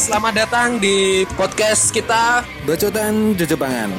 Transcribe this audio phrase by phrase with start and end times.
[0.00, 3.92] selamat datang di podcast kita Bacotan Jejepangan.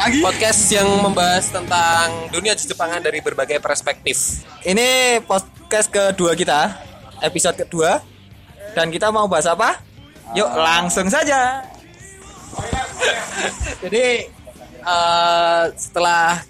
[0.00, 4.40] lagi podcast yang membahas tentang dunia Jepangan dari berbagai perspektif.
[4.64, 6.80] Ini podcast kedua kita,
[7.20, 8.00] episode kedua.
[8.72, 9.84] Dan kita mau bahas apa?
[10.32, 11.60] Yuk langsung saja.
[13.84, 14.24] Jadi
[14.80, 16.40] eh, setelah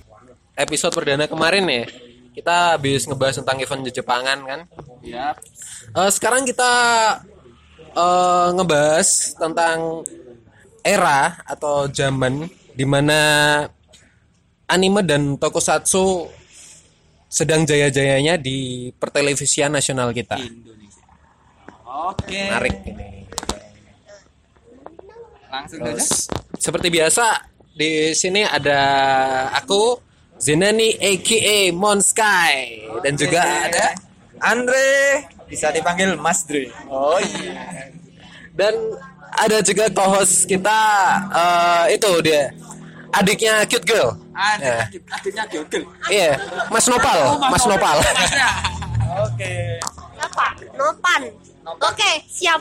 [0.54, 1.82] episode perdana kemarin ya,
[2.30, 4.60] kita habis ngebahas tentang event Jepangan kan.
[5.02, 5.34] Ya.
[5.98, 6.70] Eh, sekarang kita
[7.94, 9.08] eh, ngebahas
[9.38, 10.02] tentang
[10.84, 12.44] era atau zaman
[12.74, 13.20] di mana
[14.68, 16.28] anime dan tokusatsu
[17.30, 20.38] sedang jaya-jayanya di pertelevisian nasional kita.
[21.82, 22.42] Oke.
[22.50, 23.10] Menarik ini.
[25.50, 26.58] Langsung Terus, saja.
[26.58, 27.26] seperti biasa
[27.74, 28.80] di sini ada
[29.54, 29.98] aku
[30.34, 33.94] Zenani aka Monsky dan juga ada
[34.42, 35.22] Andre
[35.54, 36.66] bisa dipanggil Mas Dre.
[36.90, 37.86] Oh iya.
[38.54, 38.74] dan
[39.34, 40.78] ada juga co-host kita
[41.30, 42.50] eh, itu dia
[43.10, 44.18] adiknya cute girl
[44.58, 44.90] Ya.
[45.10, 45.86] akhirnya Google.
[46.10, 46.34] iya
[46.66, 48.02] Mas Nopal Mas Nopal
[49.14, 49.78] Oke.
[50.18, 50.46] Apa?
[50.74, 51.22] Nopan.
[51.64, 52.58] Oke, siap.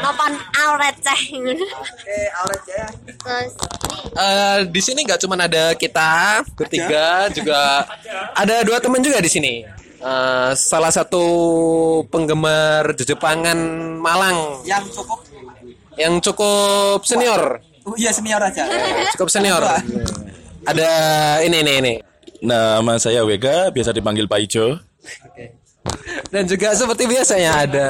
[0.00, 0.32] Nopan
[0.80, 1.20] receh.
[1.36, 2.86] Oke, Auret ya.
[4.16, 7.84] Eh, di sini nggak cuma ada kita bertiga juga
[8.32, 9.60] ada dua teman juga di sini
[9.98, 11.24] Eh, salah satu
[12.06, 13.58] penggemar Jepangan
[13.98, 14.62] Malang.
[14.62, 15.18] Yang cukup?
[15.98, 17.42] Yang cukup senior.
[17.82, 18.62] Oh, iya senior aja.
[19.18, 19.62] cukup senior.
[20.62, 20.90] Ada
[21.42, 21.94] ini ini ini.
[22.38, 24.78] Nama saya Wega, biasa dipanggil Pak Ijo.
[26.28, 27.86] dan juga seperti biasanya ada.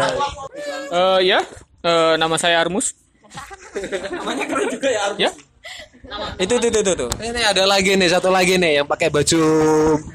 [0.89, 1.43] Eh ya,
[1.79, 2.91] Eh, nama saya Armus.
[4.11, 5.05] Namanya keren juga ya.
[5.15, 5.31] Ya,
[6.39, 7.11] Itu itu itu tuh.
[7.21, 9.43] ini ada lagi nih satu lagi nih yang pakai baju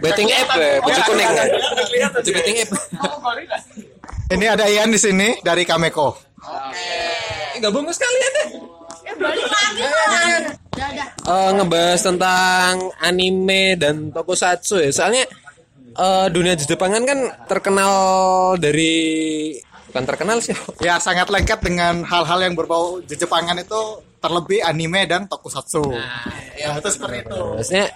[0.02, 1.45] betting app ya, baju kuning ya.
[2.09, 2.72] baju betting app
[4.33, 6.17] Ini ada Ian di sini dari Kameko.
[6.73, 8.50] Eh, gabung sekalian deh
[9.18, 10.07] balik lagi lah.
[10.73, 11.07] Udah, udah.
[11.23, 14.89] Eh, ngebahas tentang anime dan tokusatsu ya.
[14.91, 15.23] Soalnya
[15.97, 17.94] eh, dunia Jepangan kan terkenal
[18.57, 18.94] dari
[19.91, 20.56] bukan terkenal sih.
[20.81, 25.84] Ya sangat lengkap dengan hal-hal yang berbau Jepangan itu terlebih anime dan tokusatsu.
[26.56, 27.41] ya itu seperti itu.
[27.59, 27.88] Maksudnya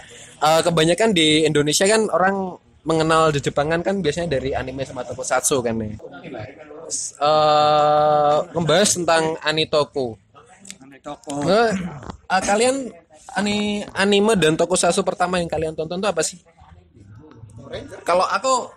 [0.44, 5.80] eh, kebanyakan di Indonesia kan orang mengenal Jepangan kan biasanya dari anime sama tokusatsu kan
[5.80, 5.96] nih.
[6.92, 10.20] Eh, ngebahas tentang anitoku.
[11.08, 11.40] Toko.
[11.48, 11.72] Eh,
[12.28, 12.92] eh, kalian
[13.40, 16.40] ani anime dan tokusatsu pertama yang kalian tonton itu apa sih?
[18.04, 18.72] Kalau aku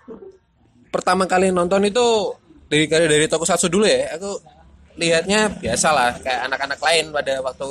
[0.91, 2.35] pertama kali nonton itu
[2.71, 4.15] dari dari tokusatsu dulu ya.
[4.15, 4.39] Aku
[4.97, 7.71] lihatnya biasalah kayak anak-anak lain pada waktu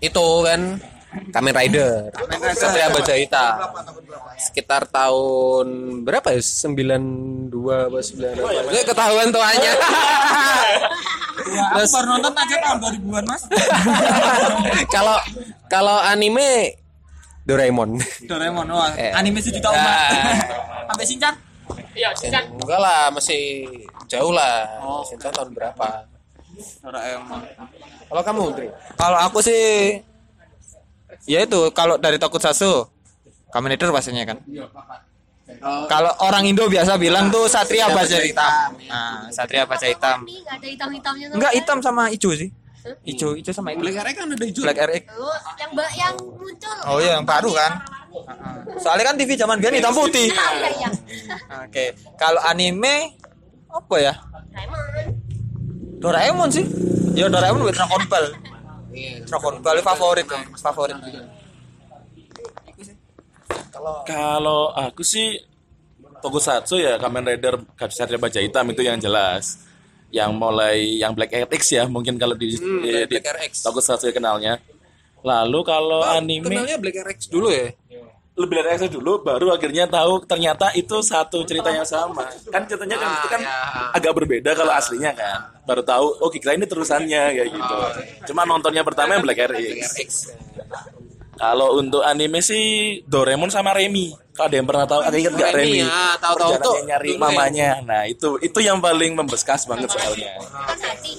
[0.00, 0.60] itu kan
[1.12, 2.08] Kamen Rider,
[2.56, 3.60] Satria Baja Hitam.
[4.40, 5.68] Sekitar tahun
[6.08, 6.40] berapa ya?
[6.40, 8.72] 92 apa 98.
[8.72, 9.72] Gue ketahuan tuanya.
[11.76, 13.42] Aku baru nonton aja tahun 2000-an, Mas.
[14.94, 15.16] Kalau
[15.68, 16.80] kalau anime
[17.44, 18.00] Doraemon.
[18.24, 19.12] Doraemon, wah, Eh.
[19.12, 19.84] anime sejuta umat.
[19.84, 20.38] Ah.
[20.88, 21.34] Sampai Shinchan.
[21.96, 22.52] Iya, Shinchan.
[22.56, 23.68] Enggak lah, masih
[24.08, 24.66] jauh lah.
[25.08, 26.08] Shinchan tahun berapa?
[28.08, 28.68] Kalau kamu, Dri?
[29.00, 29.98] Kalau aku sih
[31.24, 32.90] ya itu kalau dari Tokusatsu
[33.52, 34.40] Kamen Rider pastinya kan.
[35.62, 38.72] Kalau orang Indo biasa bilang tuh Satria Baja Hitam.
[38.88, 40.24] Nah, Satria Baja Hitam.
[40.24, 41.36] Tapi nggak ada hitam-hitamnya tuh.
[41.36, 42.48] Enggak hitam sama hijau sih.
[43.02, 43.82] Hijau, hijau sama hijau.
[43.82, 44.62] Black RX kan ada hijau.
[44.66, 45.02] Black RX.
[45.14, 46.76] Oh, yang ba- yang muncul.
[46.86, 47.72] Oh iya, yang baru kan.
[48.76, 50.28] Soalnya kan TV zaman biar hitam putih.
[50.36, 50.88] Ah, iya iya.
[51.64, 51.84] Oke,
[52.18, 53.16] kalau anime
[53.70, 54.12] apa ya?
[54.52, 55.06] Doraemon.
[56.02, 56.64] Doraemon sih.
[57.14, 58.26] Ya Doraemon with Dragon Ball.
[59.24, 60.96] Dragon Ball favorit tuh, favorit.
[64.04, 65.40] Kalau aku sih
[66.22, 67.58] Tokusatsu ya Kamen Rider
[67.90, 69.66] Satria Baja Hitam itu yang jelas.
[70.12, 73.52] Yang mulai yang Black RX ya mungkin kalau di, Hmm, di, di Black RX.
[74.04, 74.52] Ya kenalnya.
[75.22, 77.72] Lalu kalau anime Kenalnya Black RX dulu ya?
[78.32, 82.32] lebih dari RX dulu baru akhirnya tahu ternyata itu satu cerita yang sama.
[82.48, 83.56] Kan ceritanya kan itu kan ya.
[83.92, 85.52] agak berbeda kalau aslinya kan.
[85.68, 87.76] Baru tahu oh kira ini terusannya kayak gitu.
[88.32, 89.84] Cuma nontonnya pertama yang Black RX.
[89.84, 90.10] RX.
[91.36, 92.64] Kalau untuk anime sih
[93.04, 94.16] Doraemon sama Remy.
[94.32, 95.80] Kalau ada yang pernah tahu, ada ingat nggak Remy, Remy?
[95.84, 97.20] ya, tahu-tahu tuh Perjalanannya nyari dulu ya.
[97.20, 97.68] mamanya.
[97.84, 100.32] Nah itu itu yang paling membeskas banget soalnya.
[100.40, 101.14] Kan hati.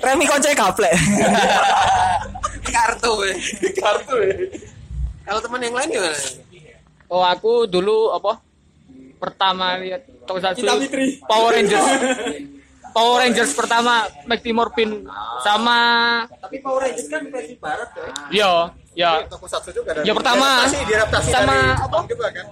[0.00, 0.94] Remi konco kaplek.
[2.74, 3.34] Kartu ya.
[3.74, 4.34] Kartu ya.
[5.20, 6.18] Kalau teman yang lain gimana?
[7.10, 8.38] Oh, aku dulu apa?
[9.18, 10.62] Pertama lihat Tokusatsu
[11.26, 11.86] Power Rangers.
[12.90, 15.06] Power Rangers pertama Mighty Morphin
[15.42, 15.78] sama
[16.38, 18.06] Tapi Power Rangers kan versi barat ya.
[18.30, 18.52] Yo,
[18.92, 20.66] ya Tokusatsu juga dari Ya, pertama.
[20.66, 21.98] diadaptasi, diadaptasi Sama dari apa?
[22.06, 22.46] Juga kan.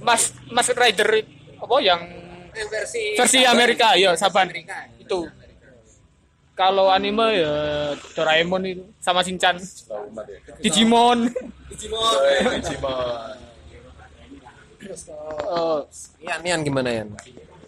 [0.00, 1.08] Mas Mas Rider
[1.56, 2.00] apa yang
[2.50, 4.48] versi versi Amerika ya Saban
[4.96, 5.20] itu
[6.52, 7.54] kalau anime ya
[8.10, 9.60] Doraemon itu sama Shinchan
[10.58, 11.28] Digimon
[15.44, 15.84] Oh,
[16.18, 17.08] Ian, Ian gimana Ian?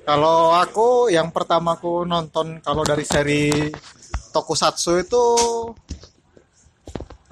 [0.03, 3.53] Kalau aku yang pertama aku nonton kalau dari seri
[4.33, 5.25] Tokusatsu itu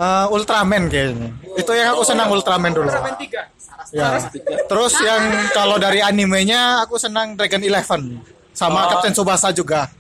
[0.01, 1.31] eh, Ultraman kayaknya.
[1.61, 2.89] Itu yang aku senang Ultraman dulu.
[3.91, 4.17] Ya.
[4.71, 8.23] Terus yang kalau dari animenya aku senang Dragon Eleven
[8.55, 9.91] sama Captain Tsubasa juga.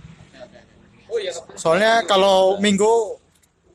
[1.58, 3.18] Soalnya kalau minggu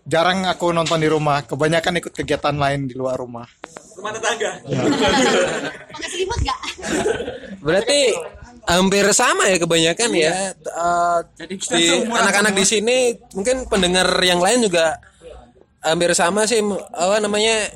[0.08, 3.44] jarang aku nonton di rumah, kebanyakan ikut kegiatan lain di luar rumah.
[5.96, 6.60] Pakai selimut nggak?
[7.60, 8.00] Berarti
[8.70, 10.54] hampir sama ya kebanyakan ya.
[10.54, 11.20] Eh,
[11.50, 15.02] di anak-anak di sini mungkin pendengar yang lain juga
[15.86, 16.60] hampir sama sih
[16.92, 17.70] apa namanya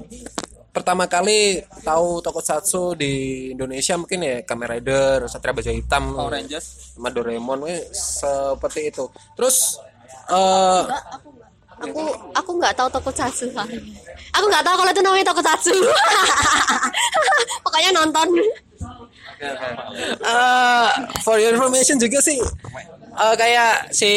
[0.73, 3.11] pertama kali tahu tokusatsu di
[3.53, 6.93] Indonesia mungkin ya Kamen Rider, Satria Baja Hitam, Power Rangers.
[6.95, 9.05] sama Doraemon seperti itu.
[9.37, 9.77] Terus
[10.29, 11.29] eh Nggak, aku.
[11.79, 12.01] Aku
[12.35, 13.49] aku nggak tahu tokusatsu.
[14.35, 15.73] Aku nggak tahu kalau itu namanya tokusatsu.
[17.65, 18.27] Pokoknya nonton.
[20.19, 20.89] eh,
[21.23, 22.35] for your information juga sih
[23.11, 24.09] eh, kayak si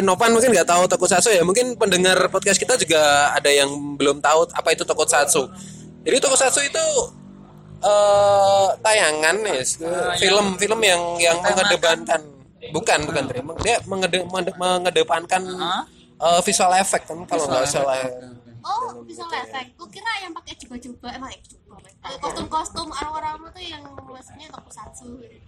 [0.00, 1.42] Nopan mungkin nggak tahu tokusatsu ya.
[1.42, 5.42] Mungkin pendengar podcast kita juga ada yang belum tahu apa itu tokusatsu.
[6.02, 6.86] Jadi tokusatsu itu
[7.76, 9.60] eh tayangan ya
[10.16, 12.20] film film yang yang mengedepankan.
[12.66, 13.38] Bukan bukan Tri.
[13.62, 15.42] dia mengede, mengede- mengedepankan
[16.18, 18.00] eh, visual effect kan kalau nggak salah
[18.66, 19.78] Oh, bisa efek.
[19.78, 21.38] Ku kira yang pakai coba-coba emang eh,
[22.16, 25.06] kostum-kostum arwah-arwah tuh yang maksudnya tokusatsu.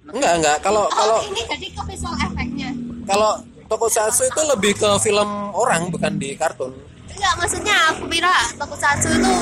[0.08, 2.69] enggak enggak kalau kalau Oh, ini jadi ke visual efeknya.
[3.05, 3.31] kalau
[3.64, 6.72] tokusatsu itu lebih ke film orang bukan di kartun
[7.08, 9.32] Enggak, maksudnya aku kira tokusatsu itu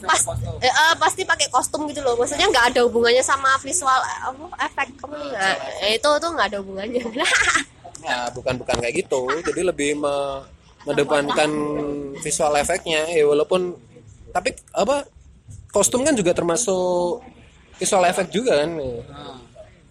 [0.00, 0.20] pas
[0.58, 2.16] eh, eh, pasti pakai kostum gitu loh.
[2.16, 6.58] Maksudnya nggak ada hubungannya sama visual apa efek kamu nggak eh, itu tuh nggak ada
[6.58, 7.02] hubungannya.
[8.00, 9.28] Ya, bukan bukan kayak gitu.
[9.44, 10.40] Jadi lebih me-
[10.80, 11.50] mengedepankan
[12.16, 13.76] visual efeknya ya walaupun
[14.30, 15.04] tapi apa
[15.70, 17.22] kostum kan juga termasuk
[17.78, 18.70] visual efek juga kan.
[18.76, 19.02] ya.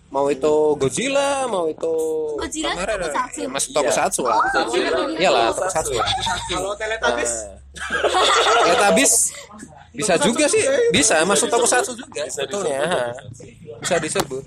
[0.09, 1.93] Mau itu Godzilla, mau itu
[2.33, 3.09] Godzilla itu Kamen Rider.
[3.13, 3.39] tokusatsu.
[3.41, 4.37] Ya, masih tokusatsu lah.
[5.21, 6.03] Iyalah, tokusatsu ya.
[6.49, 7.33] Kalau Teletubbies?
[8.65, 9.13] Teletubbies
[9.89, 13.13] bisa juga sih, bisa masuk tokusatsu juga sebetulnya.
[13.81, 14.43] Bisa disebut.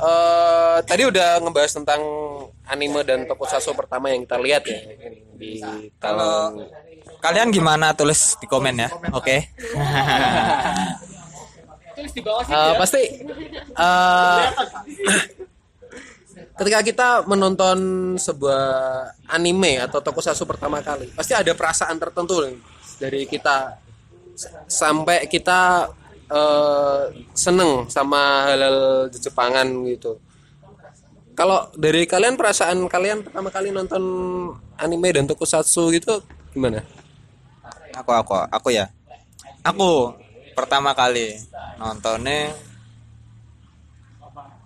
[0.00, 2.00] Eh tadi udah ngebahas tentang
[2.64, 4.80] anime dan tokusatsu pertama yang kita lihat ya
[5.36, 5.60] di
[6.00, 6.81] Kalau tahun
[7.22, 7.94] kalian gimana?
[7.94, 8.90] Tulis di komen ya.
[9.14, 9.46] Oke.
[11.96, 13.02] tulis di bawah sih Eh, pasti
[13.78, 14.42] eh,
[16.58, 17.78] ketika kita menonton
[18.18, 18.64] sebuah
[19.30, 22.58] anime atau tokusatsu pertama kali pasti ada perasaan tertentu nih
[22.98, 23.78] dari kita.
[24.66, 25.86] Sampai kita
[26.26, 27.02] eh,
[27.36, 30.18] seneng sama hal-hal Jepangan gitu.
[31.32, 34.02] Kalau dari kalian perasaan kalian pertama kali nonton
[34.76, 36.20] anime dan tokusatsu gitu
[36.52, 36.84] gimana
[37.96, 38.88] aku aku aku ya.
[39.62, 40.12] Aku
[40.56, 41.38] pertama kali
[41.78, 42.52] nontonnya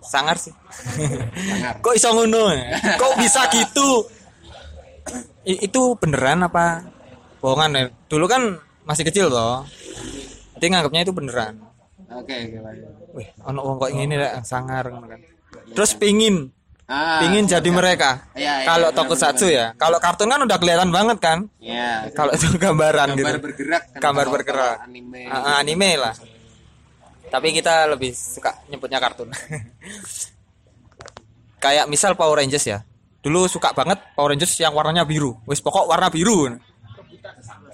[0.01, 0.55] sangar sih.
[1.85, 2.55] Kok iso ngono?
[2.97, 4.07] Kok bisa gitu?
[5.47, 6.87] I- itu beneran apa
[7.43, 7.85] bohongan ya?
[8.11, 8.43] Dulu kan
[8.87, 9.67] masih kecil toh.
[10.57, 11.55] Jadi nganggapnya itu beneran.
[12.07, 12.59] oke oke
[13.19, 15.21] Wih, ono wong kok ngene rek sangar kan.
[15.75, 16.55] Terus pingin
[16.87, 18.23] Ah, pingin jadi mereka.
[18.31, 19.75] Iya, iya, Kalau benar, tokusatsu ya.
[19.75, 21.39] Kalau kartun kan udah kelihatan banget kan.
[21.59, 23.27] ya Kalau itu gambaran gitu.
[23.43, 24.77] bergerak kan Gambar kalau- bergerak.
[24.79, 26.15] kalau anime Ah, ah, anime lah.
[27.27, 29.35] Tapi kita lebih suka nyebutnya kartun.
[31.59, 32.87] Kayak misal Power Rangers ya.
[33.19, 35.35] Dulu suka banget Power Rangers yang warnanya biru.
[35.43, 36.55] Wis pokok warna biru.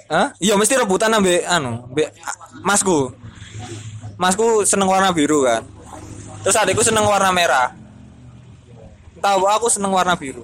[0.08, 0.32] Hah?
[0.38, 3.12] Iya mesti rebutan ambe anu, ambe ah, masku.
[4.16, 5.60] Masku seneng warna biru kan.
[6.40, 7.76] Terus adikku seneng warna merah.
[9.22, 10.42] Tahu aku seneng warna biru.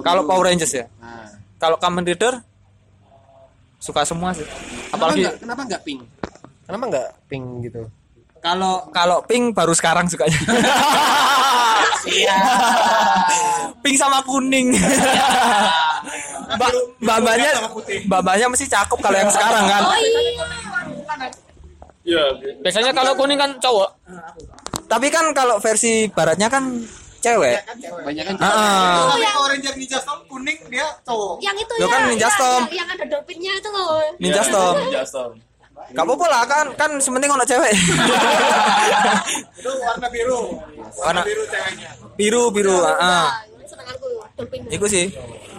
[0.00, 0.86] Kalau Power Rangers ya.
[1.60, 2.40] Kalau Kamen Rider
[3.80, 4.44] suka semua sih.
[4.92, 6.00] Apalagi kenapa nggak, kenapa nggak pink
[6.68, 7.82] kenapa nggak pink gitu
[8.40, 10.32] kalau kalau pink baru sekarang sukanya.
[13.84, 14.72] pink sama kuning.
[16.50, 16.72] Mbak
[17.22, 17.50] mbaknya
[18.08, 19.82] mbaknya mesti cakep kalau yang sekarang kan.
[19.86, 20.20] Oh iya.
[22.00, 22.24] Iya.
[22.64, 23.92] biasanya kalau kuning kan cowok
[24.88, 26.80] Tapi kan kalau versi baratnya kan
[27.20, 27.56] cewek.
[28.00, 28.96] banyak kan Heeh.
[29.02, 31.34] Oh, yang, Power Ranger Ninja Storm kuning dia cowok.
[31.38, 31.88] yang itu Lo ya.
[31.88, 32.62] kan Ninja yang- Storm.
[32.62, 33.88] Yang, yang ada dolphinnya itu loh.
[34.16, 34.74] Ninja Storm.
[34.80, 35.32] Ninja Storm.
[35.90, 37.72] Gak apa-apa lah kan kan sementing ono cewek.
[39.56, 40.40] Itu warna biru.
[40.94, 41.90] Warna Biru ceweknya.
[42.14, 42.76] biru biru.
[42.78, 42.98] heeh.
[43.00, 43.32] Nah,
[43.64, 44.60] seneng aku dolphin.
[44.68, 45.08] Iku sih.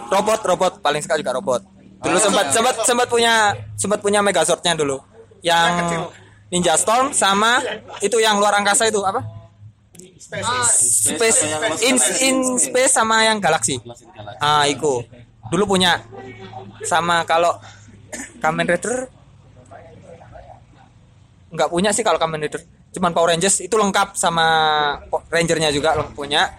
[0.07, 1.61] Robot robot paling suka juga robot.
[1.99, 3.33] Dulu sempat sempat sempat punya
[3.75, 5.01] sempat punya Megazord-nya dulu.
[5.41, 6.05] Yang
[6.47, 7.59] Ninja Storm sama
[7.99, 9.23] itu yang luar angkasa itu apa?
[10.21, 11.39] Space
[11.81, 13.81] in in space sama yang galaksi.
[14.37, 15.01] Ah, iku.
[15.49, 15.97] Dulu punya.
[16.85, 17.57] Sama kalau
[18.37, 19.09] Kamen Rider
[21.51, 22.61] nggak punya sih kalau Kamen Rider.
[22.91, 24.45] Cuman Power Rangers itu lengkap sama
[25.33, 26.53] Rangernya juga lengkap punya.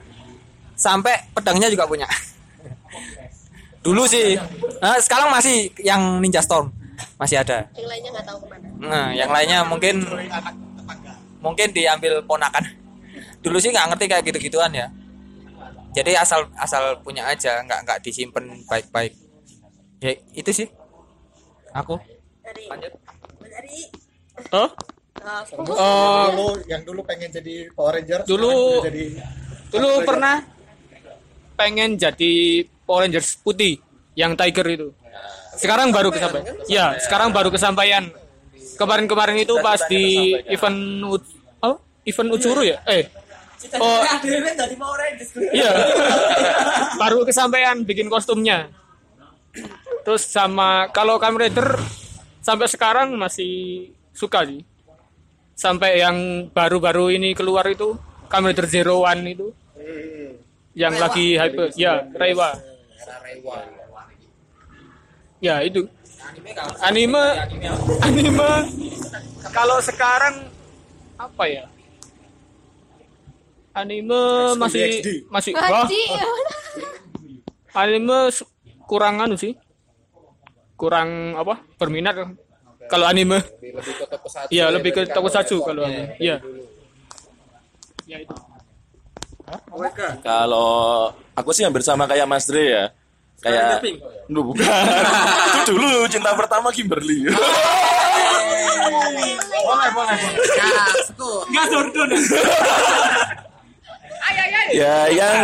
[0.74, 2.10] Sampai pedangnya juga punya.
[3.86, 4.34] Dulu sih.
[4.82, 6.74] Nah, sekarang masih yang Ninja Storm
[7.18, 7.70] masih ada.
[7.78, 8.66] Yang lainnya nggak tahu ke mana.
[8.82, 10.02] Nah, yang lainnya mungkin
[11.38, 12.81] mungkin diambil ponakan.
[13.42, 14.86] Dulu sih nggak ngerti kayak gitu-gituan ya.
[15.92, 19.12] Jadi asal asal punya aja, nggak nggak disimpan baik-baik.
[20.00, 20.68] Ya itu sih.
[21.76, 22.00] Aku.
[22.70, 22.92] Lanjut.
[23.52, 23.78] dari
[24.48, 24.68] Oh,
[25.22, 28.26] aku oh, Dulu yang dulu pengen jadi Power Ranger.
[28.26, 29.04] Dulu- jadi
[29.70, 30.42] dulu pernah
[31.54, 32.32] pengen jadi
[32.82, 33.78] Power Rangers putih
[34.18, 34.88] yang Tiger itu.
[35.54, 36.44] Sekarang baru kesampaian.
[36.66, 38.08] Ya, sekarang baru kesampaian.
[38.80, 40.78] Kemarin-kemarin itu pas di event
[41.60, 41.76] oh,
[42.08, 42.80] event Ucuru ya?
[42.88, 43.06] Eh.
[43.78, 44.02] Oh.
[45.54, 45.70] Iya.
[47.02, 48.70] baru kesampaian bikin kostumnya.
[50.02, 51.78] Terus sama kalau Kamen Rider
[52.42, 54.66] sampai sekarang masih suka sih.
[55.54, 57.94] Sampai yang baru-baru ini keluar itu
[58.26, 59.48] Kamen Rider Zero One itu.
[60.72, 62.56] Yang lagi hype ya Rewa
[65.42, 65.84] ya itu.
[66.80, 67.22] Anime
[68.02, 68.50] anime
[69.52, 70.48] kalau sekarang
[71.20, 71.64] apa ya
[73.72, 74.22] anime
[74.54, 75.84] masih masih wah.
[75.84, 76.02] Haji.
[77.72, 78.44] anime s-
[78.84, 79.56] kurang anu sih.
[80.76, 81.62] Kurang apa?
[81.76, 82.36] Berminat.
[82.86, 83.40] Kalau anime.
[83.62, 86.20] Lebih ke tokusatsu iya ya, lebih ke tokusatsu kalau kalau responnya anime.
[86.20, 86.36] iya.
[86.38, 86.62] Dulu.
[88.04, 88.34] ya itu.
[90.20, 90.70] Kalau
[91.32, 92.84] aku sih hampir sama kayak Mas Dre ya.
[93.42, 93.82] Kayak
[94.30, 94.62] Duh, bukan.
[95.58, 97.26] Itu dulu cinta pertama Kimberly.
[97.26, 97.34] ya
[105.12, 105.36] yang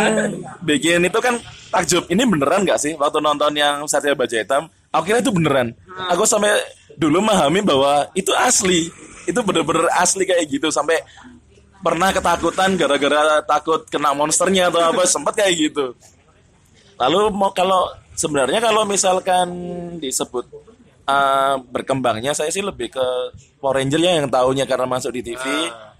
[0.63, 1.37] bikin itu kan
[1.69, 2.07] takjub.
[2.09, 4.71] Ini beneran nggak sih waktu nonton yang Satria Baja Hitam?
[4.89, 5.75] Aku kira itu beneran.
[6.09, 6.49] Aku sampai
[6.97, 8.89] dulu memahami bahwa itu asli.
[9.29, 10.73] Itu bener-bener asli kayak gitu.
[10.73, 10.97] Sampai
[11.79, 15.93] pernah ketakutan gara-gara takut kena monsternya atau apa sempat kayak gitu.
[16.99, 19.47] Lalu mau kalau sebenarnya kalau misalkan
[20.03, 20.43] disebut
[21.07, 23.05] uh, berkembangnya saya sih lebih ke
[23.63, 25.43] Power Ranger ya yang tahunya karena masuk di TV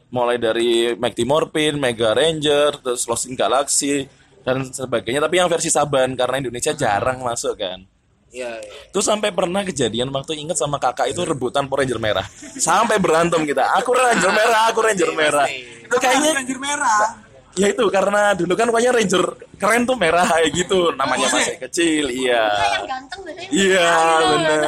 [0.09, 4.09] mulai dari Mighty Morphin, Mega Ranger, terus Lost in Galaxy
[4.43, 7.83] dan sebagainya tapi yang versi Saban karena Indonesia jarang masuk kan
[8.29, 8.93] Iya, iya.
[8.93, 12.25] Terus sampai pernah kejadian waktu inget sama kakak itu rebutan Power Ranger merah.
[12.61, 13.73] Sampai berantem kita.
[13.81, 15.49] Aku Ranger merah, aku Ranger merah.
[15.49, 17.28] Itu kayaknya Ranger merah.
[17.59, 19.23] Ya itu karena dulu kan pokoknya Ranger
[19.59, 20.95] keren tuh merah kayak gitu.
[20.95, 22.47] Namanya masih kecil, iya.
[22.79, 23.51] yang ganteng biasanya.
[23.51, 23.91] Iya,
[24.31, 24.59] benar.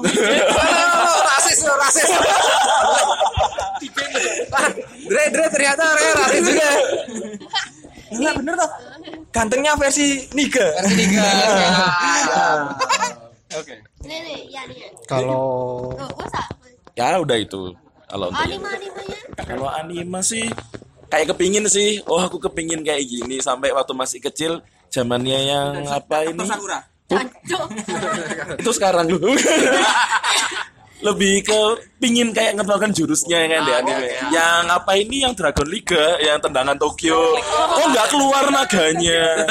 [1.28, 2.08] rasis rasis.
[4.50, 4.66] Ah,
[5.08, 6.68] Dre, Dre ternyata Re rasis juga.
[8.10, 8.70] Enggak bener toh.
[9.30, 10.66] Gantengnya versi Niga.
[10.82, 11.04] Versi
[14.06, 14.90] nih, ya nih.
[15.06, 15.46] Kalau
[15.94, 16.42] Tuh, masa?
[16.98, 17.74] Ya udah itu.
[18.10, 19.18] Kalau untuk Anime animenya.
[19.46, 20.50] kalau anime sih
[21.10, 22.00] kayak kepingin sih.
[22.06, 26.46] Oh, aku kepingin kayak gini sampai waktu masih kecil zamannya yang apa ini?
[28.62, 29.10] Itu sekarang.
[29.10, 29.34] Dulu
[31.00, 31.60] lebih ke
[31.96, 34.08] pingin kayak ngeluarkan jurusnya kan di anime.
[34.30, 35.24] yang apa ini?
[35.24, 37.40] Yang Dragon Liga yang tendangan Tokyo.
[37.50, 39.48] Kok nggak keluar naganya.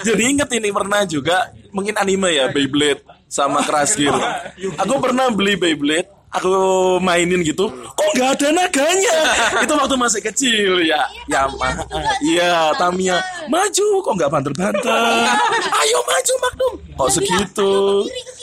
[0.00, 3.02] Jadi inget ini pernah juga mungkin anime ya Beyblade
[3.32, 4.12] sama Crash Gear
[4.84, 6.52] aku pernah beli Beyblade aku
[6.98, 7.68] mainin gitu.
[7.68, 9.18] Kok nggak ada naganya?
[9.64, 11.04] Itu waktu masih kecil ya.
[11.28, 11.76] Ya ma
[12.24, 15.28] iya Tamiya maju kok nggak banter-banter
[15.84, 16.74] ayo maju Magnum.
[16.96, 17.72] Kok segitu?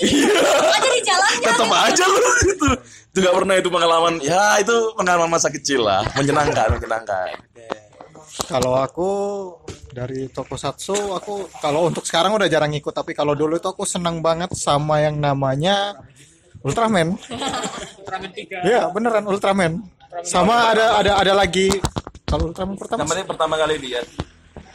[0.01, 0.37] iya.
[0.77, 1.47] Aja di jalannya.
[1.49, 2.69] tetap aja lu itu.
[3.09, 4.13] Juga pernah itu pengalaman.
[4.21, 6.05] Ya itu pengalaman masa kecil lah.
[6.13, 7.41] Menyenangkan menyenangkan.
[8.47, 9.09] Kalau aku
[9.89, 12.93] dari tokusatsu aku kalau untuk sekarang udah jarang ikut.
[12.93, 15.99] Tapi kalau dulu itu aku senang banget sama yang namanya
[16.65, 17.15] Ultraman.
[17.15, 19.73] Ultraman 3 Iya beneran Ultraman.
[20.25, 21.71] Sama ada ada ada lagi.
[22.27, 24.05] Kalau Ultraman pertama namanya pertama kali lihat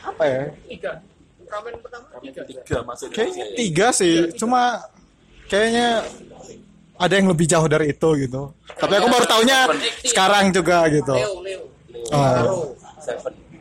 [0.05, 0.43] apa ya?
[0.71, 2.77] 3 Ultraman pertama 3 tiga.
[2.83, 4.81] masuk Kayaknya tiga sih, cuma
[5.47, 6.03] kayaknya
[6.95, 8.43] ada yang lebih jauh dari itu gitu.
[8.79, 9.69] Tapi aku baru taunya
[10.07, 11.15] sekarang juga gitu.
[12.15, 12.73] Oh.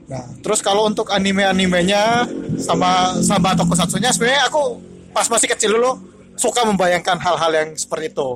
[0.04, 2.28] Nah, terus kalau untuk anime-animenya
[2.60, 4.78] sama sama tokusatsunya sebenarnya aku
[5.16, 8.30] pas masih kecil dulu suka membayangkan hal-hal yang seperti itu.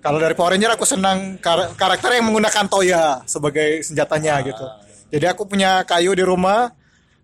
[0.00, 4.66] Kalau dari Power Ranger aku senang kar- karakter yang menggunakan toya sebagai senjatanya gitu.
[5.10, 6.70] Jadi aku punya kayu di rumah,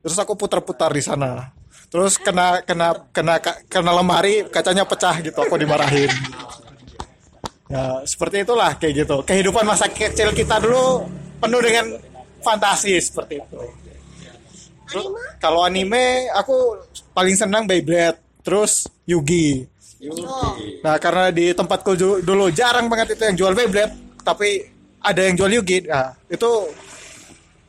[0.03, 1.55] terus aku putar-putar di sana.
[1.93, 3.39] Terus kena kena kena
[3.69, 6.11] kena lemari kacanya pecah gitu, aku dimarahin.
[7.73, 9.17] Ya, seperti itulah kayak gitu.
[9.25, 11.09] Kehidupan masa kecil kita dulu
[11.41, 11.97] penuh dengan
[12.45, 13.61] fantasi seperti itu.
[14.93, 15.09] Terus,
[15.41, 16.77] kalau anime aku
[17.17, 19.72] paling senang Beyblade, terus Yugi.
[20.03, 20.59] Oh.
[20.83, 21.95] Nah, karena di tempatku
[22.27, 23.95] dulu jarang banget itu yang jual Beyblade,
[24.27, 24.67] tapi
[24.99, 25.87] ada yang jual Yugi.
[25.87, 26.51] Nah, itu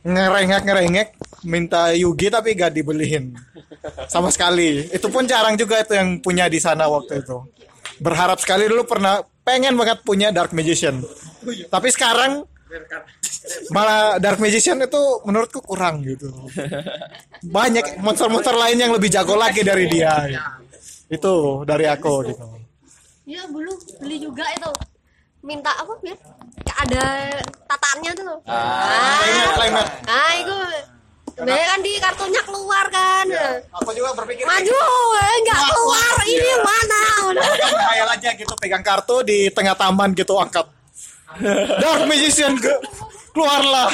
[0.02, 1.14] ngerengek-ngerengek
[1.46, 3.38] minta Yugi tapi gak dibeliin
[4.10, 4.90] sama sekali.
[4.90, 7.38] Itu pun jarang juga itu yang punya di sana waktu itu.
[8.02, 11.06] Berharap sekali dulu pernah pengen banget punya Dark Magician.
[11.70, 12.50] Tapi sekarang
[13.70, 16.34] malah Dark Magician itu menurutku kurang gitu.
[17.46, 20.26] Banyak monster-monster lain yang lebih jago lagi dari dia.
[21.14, 22.46] Itu dari aku gitu.
[23.24, 24.72] Iya dulu beli juga itu
[25.46, 26.18] minta apa biar
[26.66, 27.04] kayak ada
[27.70, 28.40] tataannya tuh loh.
[28.50, 29.22] Ah,
[29.56, 29.92] climate.
[30.10, 30.56] ah itu
[31.36, 33.26] sebenarnya kan di kartunya keluar kan.
[33.80, 34.84] Aku juga berpikir Maju,
[35.22, 37.02] eh, nggak keluar ini yang mana?
[37.70, 40.66] Khayal aja gitu pegang kartu di tengah taman gitu angkat.
[41.82, 42.74] Dark Magician ke
[43.34, 43.90] keluarlah.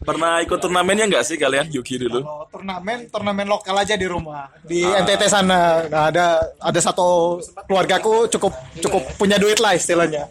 [0.00, 2.24] Pernah ikut turnamennya nggak sih kalian Yugi dulu?
[2.24, 5.84] Kalau turnamen turnamen lokal aja di rumah di NTT sana.
[5.92, 7.36] Nah, ada ada satu
[7.68, 10.24] keluargaku cukup cukup punya duit lah istilahnya.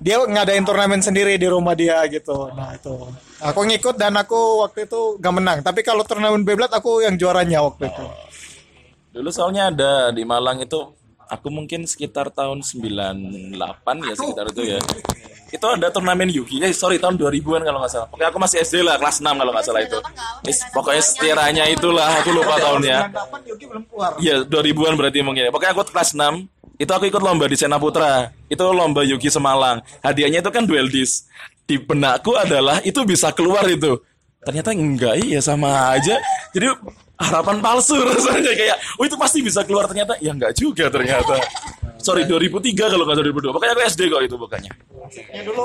[0.00, 2.52] Dia ngadain turnamen sendiri di rumah dia gitu.
[2.52, 3.08] Nah itu
[3.40, 5.58] aku ngikut dan aku waktu itu gak menang.
[5.64, 8.04] Tapi kalau turnamen Beyblade aku yang juaranya waktu itu.
[9.16, 10.99] Dulu soalnya ada di Malang itu
[11.30, 13.54] aku mungkin sekitar tahun 98
[14.02, 14.78] ya sekitar itu ya.
[15.50, 16.62] Itu ada turnamen Yugi.
[16.62, 18.06] Eh sorry tahun 2000-an kalau nggak salah.
[18.10, 19.98] Pokoknya aku masih SD lah kelas 6 kalau nggak salah itu.
[20.46, 22.98] Is- pokoknya setiranya itulah aku lupa tahunnya.
[23.46, 24.10] Yogi belum keluar.
[24.18, 25.50] Iya 2000-an berarti mungkin ya.
[25.54, 26.46] Pokoknya aku kelas 6
[26.80, 28.30] itu aku ikut lomba di Sena Putra.
[28.46, 29.82] Itu lomba Yugi Semalang.
[30.02, 31.26] Hadiahnya itu kan duel disc.
[31.66, 33.98] Di benakku adalah itu bisa keluar itu.
[34.40, 36.16] Ternyata enggak iya sama aja.
[36.54, 36.66] Jadi
[37.20, 41.36] harapan palsu rasanya kayak oh itu pasti bisa keluar ternyata ya enggak juga ternyata.
[42.00, 43.52] Sorry 2003 kalau nggak salah 2002.
[43.52, 44.72] Pokoknya aku SD kok itu bukannya.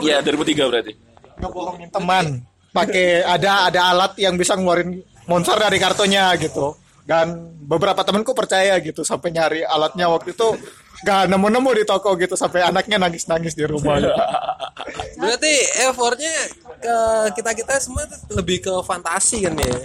[0.04, 0.94] Iya 2003 berarti.
[1.36, 8.01] ngebohongin teman pakai ada ada alat yang bisa ngeluarin monster dari kartunya gitu dan beberapa
[8.01, 10.58] temanku percaya gitu sampai nyari alatnya waktu itu
[11.06, 14.16] gak nemu-nemu di toko gitu sampai anaknya nangis-nangis di rumah gitu.
[15.22, 15.53] Berarti
[15.86, 16.34] effortnya
[16.82, 16.96] ke
[17.38, 19.75] kita kita semua tuh lebih ke fantasi kan ya.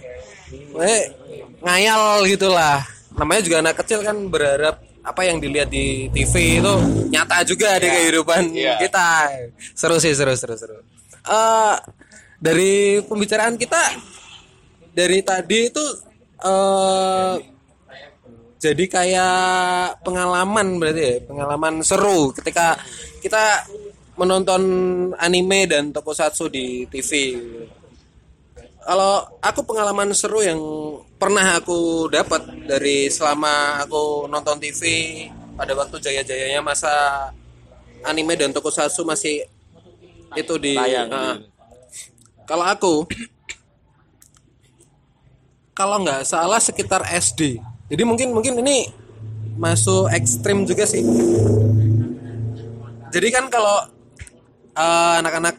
[0.50, 1.04] Kayak
[1.62, 2.82] ngayal gitulah.
[3.14, 6.74] Namanya juga anak kecil kan berharap apa yang dilihat di TV itu
[7.08, 9.08] nyata juga di kehidupan kita.
[9.74, 10.76] Seru sih seru seru seru.
[11.20, 11.76] Eh,
[12.40, 13.80] dari pembicaraan kita
[14.96, 15.84] dari tadi itu
[16.40, 17.34] eh
[18.60, 22.76] jadi kayak pengalaman berarti ya pengalaman seru ketika
[23.24, 23.64] kita
[24.20, 24.62] menonton
[25.16, 27.40] anime dan tokusatsu di TV
[28.80, 30.60] kalau aku pengalaman seru yang
[31.20, 34.80] pernah aku dapat dari selama aku nonton TV
[35.54, 36.88] pada waktu jaya-jayanya masa
[38.00, 39.44] anime dan tokusatsu masih
[40.32, 41.10] itu di Tayang.
[41.12, 41.36] Ah.
[42.48, 42.94] kalau aku
[45.76, 47.56] kalau nggak salah sekitar SD.
[47.88, 48.92] Jadi mungkin mungkin ini
[49.56, 51.00] masuk ekstrim juga sih.
[53.10, 53.88] Jadi kan kalau
[54.76, 55.56] eh, anak-anak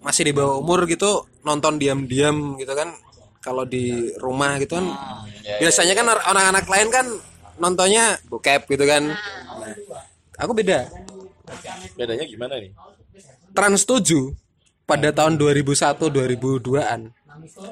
[0.00, 2.90] masih di bawah umur gitu nonton diam-diam gitu kan
[3.38, 4.86] kalau di rumah gitu kan
[5.60, 7.06] biasanya kan or- anak-anak lain kan
[7.54, 9.14] nontonnya bokep gitu kan.
[9.60, 9.74] Nah,
[10.40, 10.90] aku beda.
[11.94, 12.72] Bedanya gimana nih?
[13.54, 14.34] Trans 7
[14.82, 17.00] pada tahun 2001 2002-an.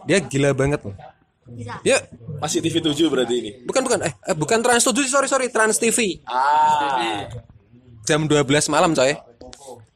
[0.06, 0.94] Dia gila banget loh.
[1.82, 1.98] Dia
[2.38, 3.50] Masih TV 7 berarti ini.
[3.66, 6.22] bukan bukan eh, eh, bukan Trans 7 sorry sorry Trans TV.
[6.22, 7.26] Ah.
[8.06, 9.18] Jam 12 malam coy.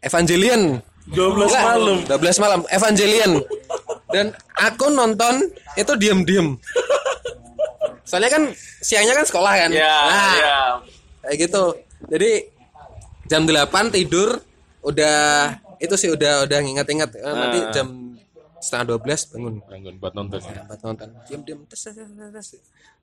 [0.03, 0.83] Evangelion.
[1.07, 1.99] 12 Enggak, malam.
[2.05, 3.33] 12 malam Evangelion.
[4.09, 6.59] Dan aku nonton itu diem-diem.
[8.03, 8.43] Soalnya kan
[8.81, 9.71] siangnya kan sekolah kan.
[9.71, 10.59] Ya, Nah, ya.
[11.23, 11.65] kayak gitu.
[12.07, 12.31] Jadi
[13.27, 14.39] jam 8 tidur
[14.81, 17.71] udah itu sih udah udah nginget-inget Eh, nanti Ah.
[17.73, 17.87] jam
[18.67, 19.55] setengah 12 bangun.
[19.63, 20.43] Bangun buat nonton.
[20.43, 21.09] buat nonton.
[21.31, 22.49] Diam-diam tes, tes, tes, tes.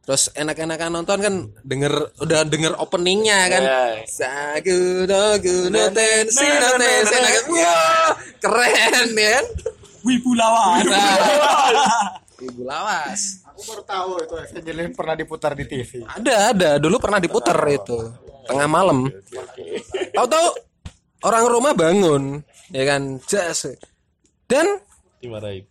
[0.03, 3.63] terus enak-enakan nonton kan denger udah denger openingnya kan.
[3.63, 3.83] Ya.
[4.03, 8.09] sagu dogu no tensi no tensi Nah, kan, wah
[8.43, 9.45] keren ya kan?
[10.03, 10.83] Wibu lawan.
[12.43, 13.39] ibu lawas.
[13.47, 16.03] Aku baru tahu itu Evangelion pernah diputar di TV.
[16.03, 16.69] ada ada.
[16.75, 18.11] Dulu pernah diputar itu.
[18.43, 19.07] Tengah malam.
[20.11, 20.47] Tahu-tahu
[21.23, 22.43] orang rumah bangun
[22.75, 23.23] ya kan?
[23.23, 23.71] Jas.
[24.43, 24.67] Dan
[25.23, 25.63] Dimarahin.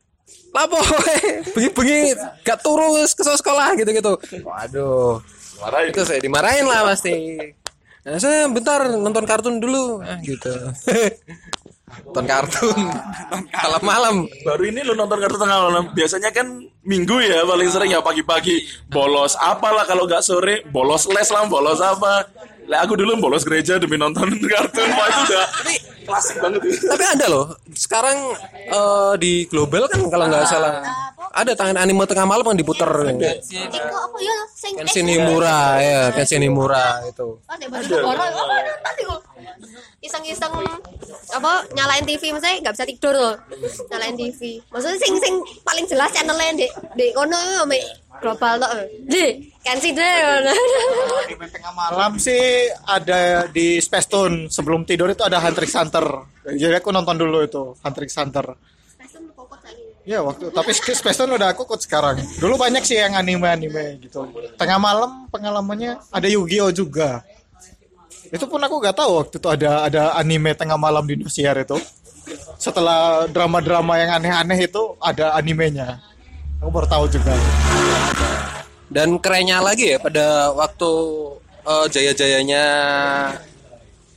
[0.57, 0.81] lapo
[1.53, 4.17] bengi-bengi gak turus ke sekolah gitu-gitu.
[4.49, 5.21] Waduh.
[5.61, 5.88] Dimarahin.
[5.93, 7.37] itu saya dimarahin lah pasti.
[8.03, 10.01] Nah, saya bentar nonton kartun dulu.
[10.01, 10.51] Ah, gitu.
[12.09, 12.88] Nonton kartun.
[13.53, 15.85] Malam-malam Baru ini lu nonton kartu tengah malam.
[15.93, 16.49] Biasanya kan
[16.83, 18.65] minggu ya paling sering ya pagi-pagi.
[18.88, 20.65] Bolos apalah kalau nggak sore.
[20.73, 22.27] Bolos les lah bolos apa.
[22.70, 24.88] Lah aku dulu bolos gereja demi nonton kartun.
[24.92, 25.46] Wah itu udah
[26.03, 27.46] klasik banget Tapi ada loh.
[27.75, 28.16] Sekarang
[28.53, 30.83] eh, di global kan kalau nggak salah
[31.33, 32.90] ada tangan anime tengah malam yang diputer.
[33.16, 37.40] Iko apa ya sing Kenshin Himura ya, Kenshin Himura itu.
[37.40, 39.16] Oh, oh iku.
[40.03, 40.53] Iseng-iseng
[41.33, 43.35] apa nyalain TV misalnya nggak bisa tidur loh.
[43.88, 44.61] Nyalain TV.
[44.68, 46.66] Maksudnya sing sing paling jelas channelnya di
[46.98, 47.64] di kono
[48.20, 48.72] global tok.
[49.09, 50.16] Di Kenshin deh.
[51.22, 54.51] Anime tengah malam sih ada di Space Tune.
[54.51, 56.07] Sebelum tidur itu ada Hunter x Hunter.
[56.42, 58.46] Jadi aku nonton dulu itu Hunter x Hunter.
[60.03, 62.18] Ya waktu tapi Space Tune udah aku ikut sekarang.
[62.42, 64.27] Dulu banyak sih yang anime-anime gitu.
[64.59, 66.75] Tengah malam pengalamannya ada Yu-Gi-Oh!
[66.75, 67.22] juga.
[68.33, 71.79] Itu pun aku gak tahu waktu itu ada ada anime tengah malam di Indosiar itu.
[72.59, 76.12] Setelah drama-drama yang aneh-aneh itu ada animenya
[76.62, 77.35] aku baru tahu juga
[78.87, 80.90] Dan kerennya lagi ya pada waktu
[81.66, 82.64] eh, jaya-jayanya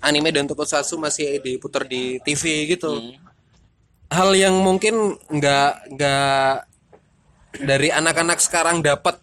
[0.06, 3.18] anime dan tokusatsu masih diputar di TV gitu.
[4.14, 6.54] Hal yang mungkin nggak nggak
[7.66, 9.18] dari anak-anak sekarang dapat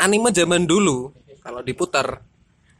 [0.00, 2.24] anime zaman dulu kalau diputar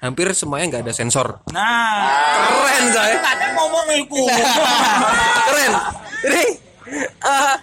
[0.01, 1.45] hampir semuanya nggak ada sensor.
[1.55, 3.13] nah Keren coy.
[3.53, 4.21] ngomong itu
[5.47, 5.73] Keren.
[6.25, 6.45] Jadi
[7.21, 7.57] eh,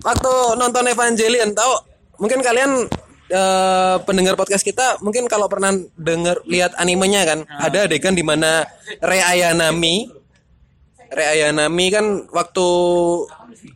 [0.00, 1.72] waktu nonton Evangelion tahu
[2.20, 2.88] mungkin kalian
[3.30, 7.38] eh, pendengar podcast kita mungkin kalau pernah dengar lihat animenya kan?
[7.46, 8.64] Ada adegan di mana
[9.00, 10.20] Rei Ayanami
[11.10, 12.66] Rei Ayanami kan waktu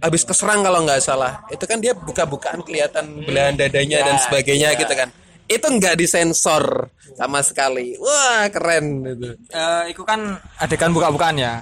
[0.01, 4.95] habis keserang kalau nggak salah itu kan dia buka-bukaan kelihatan belahan dadanya dan sebagainya gitu
[4.97, 5.11] kan
[5.45, 11.61] itu nggak disensor sama sekali wah keren itu Eh, itu kan adegan buka-bukaan ya.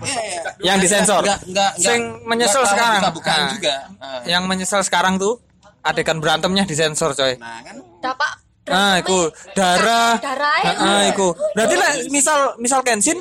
[0.58, 1.20] Yang disensor.
[1.20, 3.00] Nggak, nggak, nggak, Sing menyesal nggak tahu sekarang.
[3.02, 4.20] buka-bukaan Nah, juga Ah.
[4.24, 5.34] Yang menyesal sekarang tuh
[5.82, 7.34] adegan berantemnya disensor, coy.
[7.36, 10.14] nah kan Dapak Nah, iku darah.
[10.22, 10.62] Darah.
[10.78, 11.34] Nah, iku.
[11.52, 13.18] Berarti lah misal misal Kenshin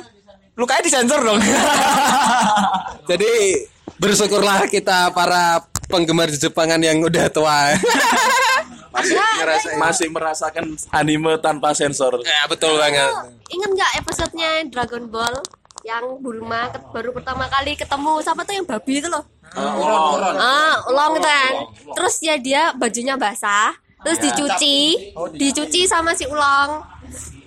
[0.54, 1.42] lukanya disensor dong.
[3.10, 3.66] Jadi
[3.98, 5.58] bersyukurlah kita para
[5.90, 7.74] penggemar Jepangan yang udah tua.
[8.92, 13.08] masih ngerasain masih merasakan anime tanpa sensor ya betul banget.
[13.48, 15.40] Ingat nggak episodenya Dragon Ball
[15.82, 19.26] yang Bulma baru pertama kali ketemu siapa tuh yang babi itu loh?
[19.52, 21.52] Ah, ulong itu kan.
[21.98, 26.80] Terus ya dia bajunya basah, terus dicuci, dicuci sama si ulong.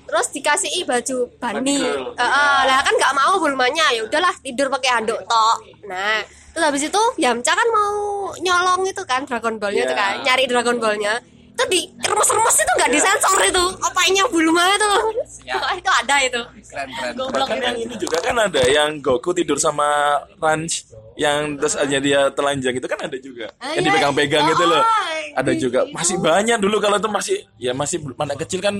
[0.06, 1.82] Terus dikasih baju bani.
[2.14, 5.58] Heeh, lah kan nggak mau Bulmanya, ya udahlah tidur pakai handuk tok.
[5.90, 6.22] Nah,
[6.54, 10.78] terus habis itu Yamcha kan mau nyolong itu kan Dragon Ballnya itu kan, nyari Dragon
[10.78, 11.18] Ballnya.
[11.56, 14.92] Itu di remes-remes itu nggak disensor itu, opainya Bulma itu.
[15.80, 16.42] itu ada itu.
[16.68, 17.14] Keren keren.
[17.16, 17.64] Bahkan itu.
[17.64, 20.84] yang ini juga kan ada yang Goku tidur sama Ranch
[21.16, 23.48] yang terus aja dia telanjang itu kan ada juga.
[23.64, 23.92] Ah, yang iya.
[23.96, 24.84] dipegang-pegang gitu loh.
[24.84, 25.80] Oh, ada juga.
[25.96, 28.76] masih banyak dulu kalau itu masih ya masih anak kecil kan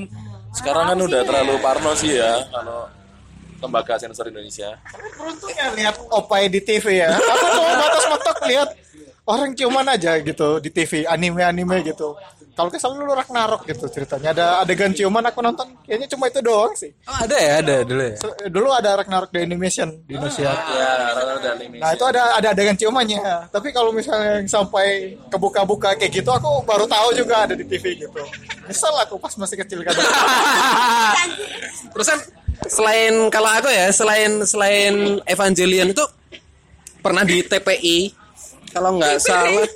[0.52, 2.92] sekarang kan udah terlalu parno sih ya kalau
[3.64, 4.76] lembaga sensor Indonesia.
[5.16, 7.16] Beruntungnya lihat opai di TV ya.
[7.16, 7.64] Aku tuh?
[7.64, 8.70] Batas mentok lihat
[9.26, 12.14] orang ciuman aja gitu di TV anime-anime gitu
[12.56, 14.32] kalau kesal dulu Ragnarok gitu ceritanya.
[14.32, 16.88] Ada adegan ciuman aku nonton kayaknya cuma itu doang sih.
[17.04, 18.16] Oh, ada ya, ada dulu ya.
[18.16, 20.56] So, dulu ada Ragnarok di animation di Indonesia.
[20.56, 23.52] ya rata-rata anime nah itu ada ada adegan ciumannya.
[23.52, 28.08] Tapi kalau misalnya yang sampai kebuka-buka kayak gitu aku baru tahu juga ada di TV
[28.08, 28.22] gitu.
[28.66, 29.92] Nyesel aku pas masih kecil kan.
[31.94, 32.20] Terus kan
[32.72, 36.04] selain kalau aku ya, selain selain Evangelion itu
[37.04, 38.16] pernah di TPI
[38.72, 39.68] kalau nggak salah.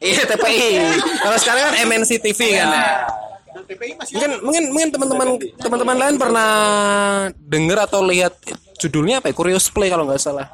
[0.00, 0.70] Iya TPI.
[1.24, 2.84] Kalau sekarang kan MNC TV kan ya.
[3.66, 5.28] TPI masih Mungkin mungkin mungkin teman-teman
[5.58, 6.50] teman-teman lain pernah
[7.40, 8.36] dengar atau lihat
[8.78, 9.34] judulnya apa ya?
[9.34, 10.46] Curious Play kalau nggak salah.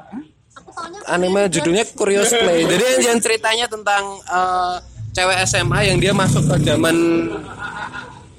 [1.10, 2.64] Anime judulnya Curious Play.
[2.70, 4.74] Jadi yang, ceritanya tentang eh,
[5.12, 6.96] cewek SMA yang dia masuk ke zaman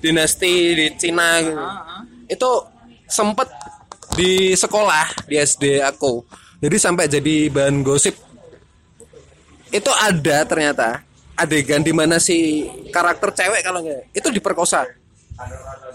[0.02, 1.64] dinasti di Cina gitu.
[2.28, 2.50] Itu
[3.06, 3.48] sempet
[4.18, 6.26] di sekolah di SD aku.
[6.64, 8.16] Jadi sampai jadi bahan gosip.
[9.74, 11.02] Itu ada ternyata.
[11.34, 14.86] Adegan di mana si karakter cewek kalau nggak itu diperkosa.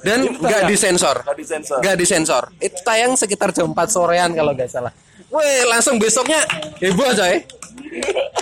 [0.02, 1.22] Dan nggak disensor.
[1.78, 2.42] Nggak disensor.
[2.58, 4.90] itu tayang sekitar jam 4 sorean kalau nggak salah.
[5.30, 6.42] Weh langsung besoknya
[6.82, 7.46] heboh coy.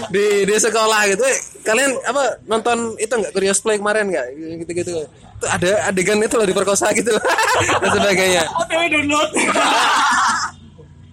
[0.08, 1.20] Di di sekolah gitu.
[1.20, 3.32] Weh, kalian apa nonton itu nggak?
[3.36, 4.26] Curious Play kemarin nggak?
[4.64, 5.02] Gitu gitu itu
[5.44, 7.12] ada adegan itu loh diperkosa gitu.
[7.84, 8.42] Dan sebagainya.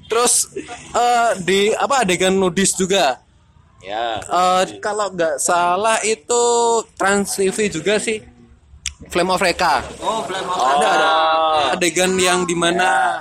[0.08, 0.34] Terus
[0.96, 3.23] eh, di apa adegan nudis juga
[3.84, 6.43] ya Eh, kalau nggak salah itu
[6.96, 8.24] Trans TV juga sih
[9.12, 9.84] Flame of Reka.
[10.00, 11.12] Oh, Flame Ada ada
[11.76, 13.19] adegan yang di mana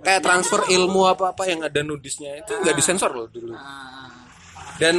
[0.00, 3.52] kayak transfer ilmu apa apa yang ada nudisnya itu nggak disensor loh dulu.
[4.80, 4.96] Dan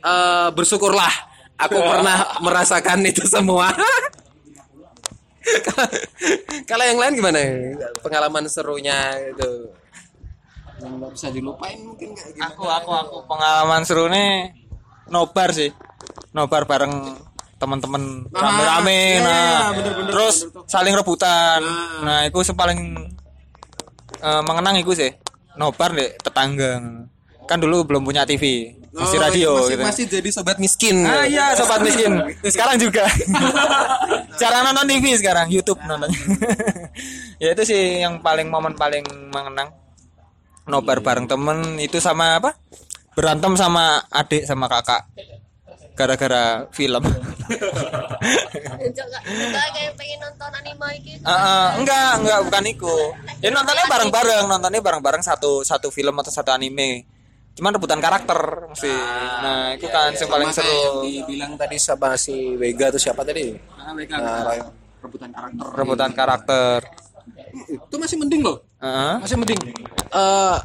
[0.00, 1.12] eh, bersyukurlah
[1.60, 3.68] aku pernah merasakan itu semua.
[6.70, 7.38] Kalau yang lain gimana?
[7.98, 9.74] Pengalaman serunya itu
[10.88, 12.50] nggak bisa dilupain mungkin kayak gimana?
[12.54, 14.56] Aku aku aku pengalaman seru nih
[15.10, 15.70] nobar sih.
[16.32, 17.18] Nobar bareng
[17.62, 21.62] teman-teman rame-rame iya, nah iya, bener-bener, terus saling rebutan
[22.02, 22.78] nah itu yang paling
[24.18, 25.14] eh, mengenang itu sih
[25.54, 26.82] nobar deh tetangga
[27.46, 31.00] kan dulu belum punya TV masih Oh, radio masih, gitu masih jadi sobat miskin.
[31.08, 32.12] Ah iya sobat miskin.
[32.52, 33.08] Sekarang juga.
[34.40, 36.12] Cara nonton TV sekarang YouTube nontonnya.
[37.42, 39.00] ya itu sih yang paling momen paling
[39.32, 39.72] mengenang.
[40.62, 42.54] Nobar bareng temen itu sama apa?
[43.18, 45.04] Berantem sama adik sama kakak.
[45.92, 47.02] Gara-gara film.
[51.22, 52.94] Ah, ah, enggak, enggak bukan itu.
[53.44, 57.04] Ya nontonnya bareng-bareng, nontonnya bareng-bareng satu satu film atau satu anime.
[57.52, 58.88] Cuman rebutan karakter mesti.
[59.44, 61.04] Nah, itu kan yang paling yang seru.
[61.04, 63.52] dibilang tadi sama si Vega atau siapa tadi?
[63.76, 63.92] Nah,
[65.76, 66.80] Rebutan karakter.
[67.52, 68.64] Itu masih mending loh.
[68.80, 69.14] Heeh.
[69.22, 69.60] Masih mending.
[70.12, 70.58] Eh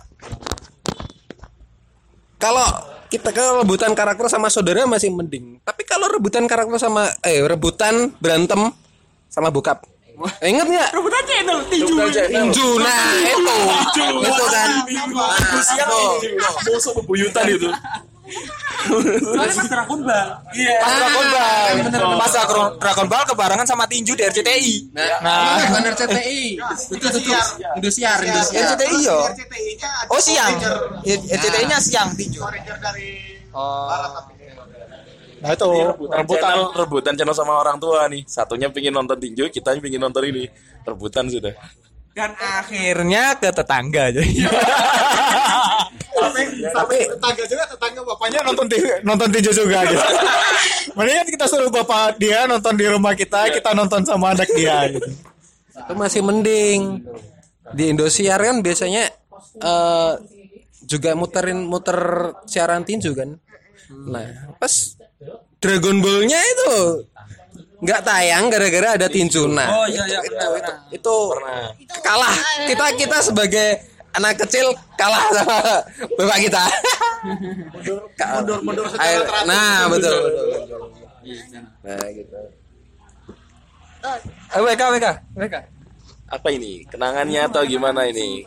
[2.37, 2.67] kalau
[3.07, 5.59] kita kalau rebutan karakter sama saudara masih mending.
[5.63, 8.71] Tapi kalau rebutan karakter sama eh rebutan berantem
[9.27, 9.83] sama bokap.
[10.41, 10.89] Eh, Ingat nggak?
[10.97, 11.93] Rebutan channel tinju.
[12.09, 12.67] Tinju.
[12.81, 13.57] Nah, itu.
[14.25, 14.69] Itu kan.
[14.89, 16.73] Nah, tuh.
[16.73, 17.69] musuh bebuyutan itu
[18.27, 20.29] Pas Dragon Ball.
[22.17, 24.91] Pas Dragon- Dragon Ball kebarengan sama tinju di RCTI.
[24.91, 26.41] Nah, bukan RCTI.
[26.91, 27.19] Itu itu
[27.75, 28.67] Indosiar, Indosiar.
[28.75, 29.17] RCTI yo.
[30.11, 30.53] Oh siang.
[31.03, 32.43] RCTI-nya siang tinju.
[33.55, 33.89] Oh.
[35.37, 35.69] Nah itu
[36.09, 40.25] rebutan channel rebutan channel sama orang tua nih satunya pingin nonton tinju kita pingin nonton
[40.25, 40.49] ini
[40.81, 41.53] rebutan sudah
[42.17, 44.09] Dan akhirnya ke tetangga
[46.73, 50.03] tapi tetangga juga tetangga bapaknya nonton TV, nonton tinju juga gitu.
[50.97, 55.09] Mendingan kita suruh bapak dia nonton di rumah kita, kita nonton sama anak dia gitu.
[55.77, 57.05] itu masih mending.
[57.67, 59.11] Di Indosiar kan biasanya
[59.61, 60.13] eh
[60.87, 61.99] juga muterin muter
[62.47, 63.35] siaran tinju kan.
[64.07, 64.71] Nah pas
[65.57, 67.03] Dragon Ball-nya itu
[67.77, 70.49] nggak tayang gara-gara ada tinju nah Oh, iya, iya, itu, benar,
[70.89, 71.17] itu, itu,
[72.01, 72.33] kalah.
[72.65, 73.85] Kita kita sebagai
[74.17, 75.57] anak kecil kalah sama
[76.17, 76.63] bapak kita.
[78.17, 78.85] Mundur mundur
[79.45, 80.81] nah betul betul, betul.
[81.85, 82.39] nah gitu.
[84.53, 85.55] Eh, WK WK WK.
[86.27, 86.83] apa ini?
[86.91, 88.43] Kenangannya atau gimana ini?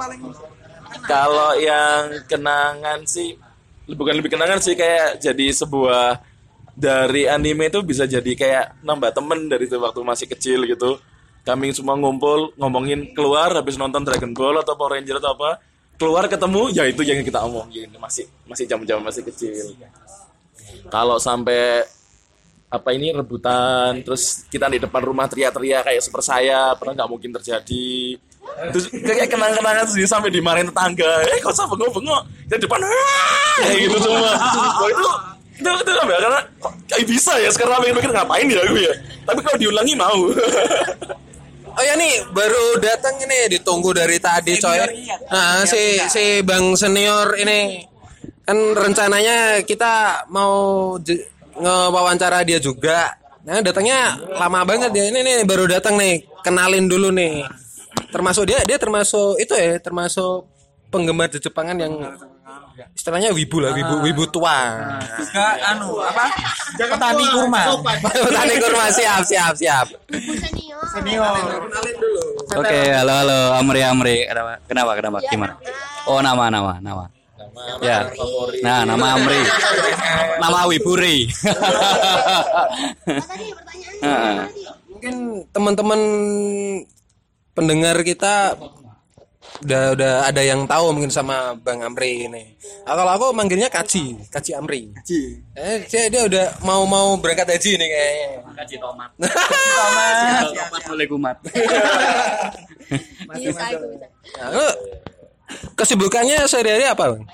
[1.08, 3.38] Kalau yang kenangan sih
[3.88, 6.20] bukan lebih kenangan sih kayak jadi sebuah
[6.76, 11.00] dari anime itu bisa jadi kayak nambah temen dari waktu masih kecil gitu
[11.44, 15.60] kami semua ngumpul ngomongin keluar habis nonton Dragon Ball atau Power Ranger atau apa
[16.00, 17.88] keluar ketemu ya itu yang kita omongin.
[18.00, 19.76] Masih masih jam-jam masih kecil.
[20.88, 21.84] Kalau sampai
[22.70, 27.30] apa ini rebutan terus kita di depan rumah teriak-teriak kayak super saya pernah nggak mungkin
[27.36, 28.16] terjadi?
[28.72, 31.24] Terus kayak kenang-kenangan sendiri sampai dimarahin tetangga.
[31.28, 32.22] Eh kok usah bengok-bengok?
[32.48, 34.32] Di depan "Ah!" kayak gitu semua.
[34.88, 35.10] Itu
[35.60, 36.20] itu itu apa ya?
[36.24, 36.40] karena
[36.88, 38.94] kayak bisa ya sekarang mikir mikir ngapain ya gue ya?
[39.28, 40.20] Tapi kalau diulangi mau
[41.70, 44.78] Oh ya nih baru datang ini ditunggu dari tadi coy.
[45.30, 47.86] Nah, si si Bang senior ini
[48.42, 50.94] kan rencananya kita mau
[51.60, 53.14] ngewawancara dia juga.
[53.46, 55.08] Nah, datangnya lama banget dia.
[55.08, 56.26] Ini nih baru datang nih.
[56.42, 57.46] Kenalin dulu nih.
[58.10, 60.46] Termasuk dia dia termasuk itu ya, termasuk
[60.90, 61.94] penggemar Jepangan yang
[62.96, 64.56] istilahnya wibu lah, wibu wibu tua.
[65.18, 66.24] Juga anu apa?
[66.76, 67.62] Petani kurma.
[68.36, 69.86] Tani kurma siap siap siap.
[70.96, 71.36] Senior.
[72.56, 74.16] Oke, halo halo Amri Amri.
[74.26, 74.52] Kenapa?
[74.66, 74.90] Kenapa?
[74.96, 75.18] Kenapa?
[75.28, 75.54] Gimana?
[76.08, 77.04] Oh, nama nama nama.
[77.84, 78.08] Ya.
[78.64, 79.40] Nah, nama Amri.
[80.40, 81.28] Nama Wiburi.
[84.90, 85.14] Mungkin
[85.52, 86.00] teman-teman
[87.56, 88.56] pendengar kita
[89.60, 92.56] udah udah ada yang tahu mungkin sama Bang Amri ini.
[92.88, 94.88] Nah, kalau aku manggilnya Kaci, Kaci Amri.
[94.96, 95.20] Kaci.
[95.52, 98.28] Eh, dia, dia udah mau mau berangkat haji nih kayaknya.
[98.56, 99.10] Kaji tomat.
[99.80, 100.44] Tomat.
[100.56, 101.36] Tomat boleh kumat.
[103.36, 104.06] Bisa bisa.
[104.40, 104.74] Nah,
[105.76, 107.24] kesibukannya sehari-hari apa, Bang?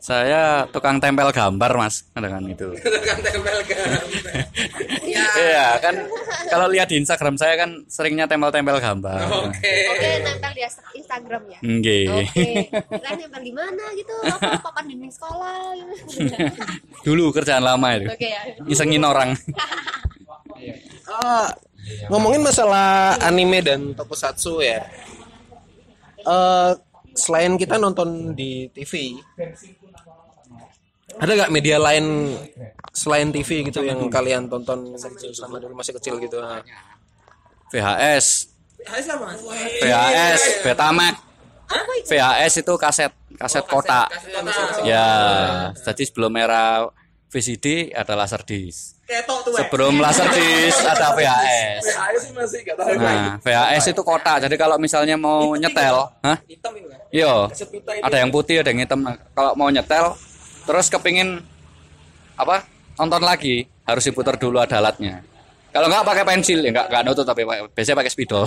[0.00, 2.72] Saya tukang tempel gambar, Mas, dengan itu.
[5.10, 5.94] Iya, kan
[6.50, 9.20] kalau lihat di Instagram saya kan seringnya tempel-tempel gambar.
[9.48, 9.74] Oke,
[10.22, 10.62] nempel di
[11.00, 11.58] Instagram ya.
[11.64, 12.06] Nggih.
[12.10, 12.48] Oke.
[12.70, 14.14] Kalian nempel di mana gitu?
[14.26, 15.94] Apa papan dinding sekolah gitu.
[17.06, 18.08] Dulu kerjaan lama itu.
[18.10, 18.42] Oke ya.
[18.68, 19.34] Isengin orang.
[20.60, 21.48] Eh,
[22.12, 24.84] ngomongin masalah anime dan tokusatsu ya.
[26.20, 26.72] Eh
[27.14, 29.18] selain kita nonton di TV,
[31.18, 32.36] ada gak media lain
[32.94, 34.94] selain TV gitu yang kalian tonton
[35.34, 36.38] selama dulu masih kecil gitu?
[37.70, 38.50] VHS
[39.82, 41.14] VHS Betamax.
[42.06, 44.10] VHS itu kaset kaset kotak.
[44.86, 45.06] ya
[45.74, 46.86] jadi sebelum era
[47.30, 48.98] VCD ada laserdisc
[49.54, 51.84] sebelum laserdisc ada VHS
[52.98, 54.42] nah VHS itu kotak.
[54.44, 56.38] Jadi kalau misalnya mau nyetel hah?
[57.10, 57.50] Iya,
[58.06, 59.02] ada yang putih, ada yang hitam.
[59.34, 60.14] Kalau mau nyetel,
[60.70, 61.42] terus kepingin
[62.38, 62.62] apa?
[62.94, 65.26] Nonton lagi, harus diputar dulu ada alatnya.
[65.70, 68.46] Kalau nggak pakai pensil, ya nggak nggak nutut tapi pakai- biasanya pakai spidol.